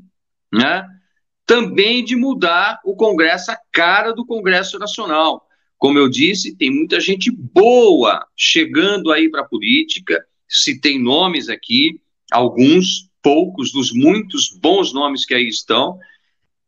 [0.53, 0.85] né?
[1.47, 5.47] também de mudar o Congresso, a cara do Congresso Nacional.
[5.79, 11.49] Como eu disse, tem muita gente boa chegando aí para a política, se tem nomes
[11.49, 12.01] aqui,
[12.33, 15.99] alguns, poucos dos muitos bons nomes que aí estão,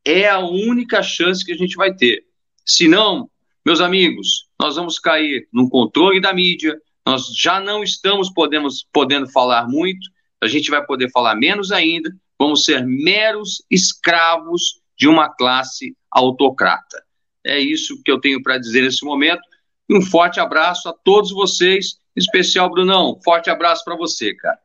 [0.05, 2.24] é a única chance que a gente vai ter.
[2.64, 3.28] Se não,
[3.64, 9.28] meus amigos, nós vamos cair no controle da mídia, nós já não estamos podemos, podendo
[9.28, 10.09] falar muito,
[10.43, 17.02] a gente vai poder falar menos ainda, vamos ser meros escravos de uma classe autocrata.
[17.44, 19.43] É isso que eu tenho para dizer nesse momento.
[19.90, 23.18] Um forte abraço a todos vocês, em especial Brunão.
[23.22, 24.59] Forte abraço para você, cara.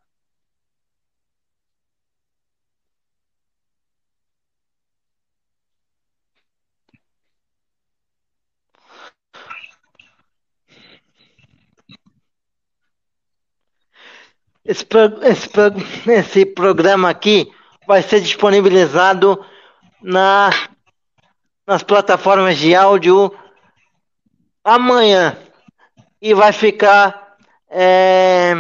[14.70, 14.86] Esse,
[15.24, 15.50] esse,
[16.12, 17.52] esse programa aqui
[17.88, 19.44] vai ser disponibilizado
[20.00, 20.52] na,
[21.66, 23.34] nas plataformas de áudio
[24.64, 25.36] amanhã
[26.22, 27.36] e vai ficar
[27.68, 28.54] é,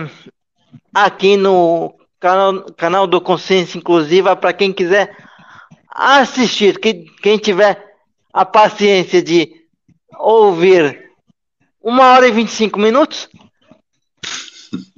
[0.91, 5.15] aqui no canal, canal do Consciência Inclusiva para quem quiser
[5.91, 6.79] assistir.
[6.79, 7.85] Que, quem tiver
[8.33, 9.53] a paciência de
[10.17, 11.11] ouvir
[11.79, 13.29] uma hora e 25 minutos,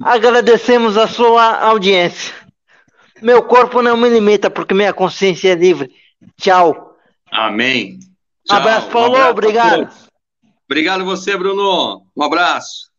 [0.00, 2.34] agradecemos a sua audiência.
[3.20, 5.90] Meu corpo não me limita porque minha consciência é livre.
[6.36, 6.96] Tchau.
[7.30, 7.98] Amém.
[8.44, 8.58] Tchau.
[8.58, 9.12] Abraço, Paulo.
[9.12, 9.88] Um abraço obrigado.
[10.68, 12.04] Obrigado você, Bruno.
[12.16, 12.91] Um abraço.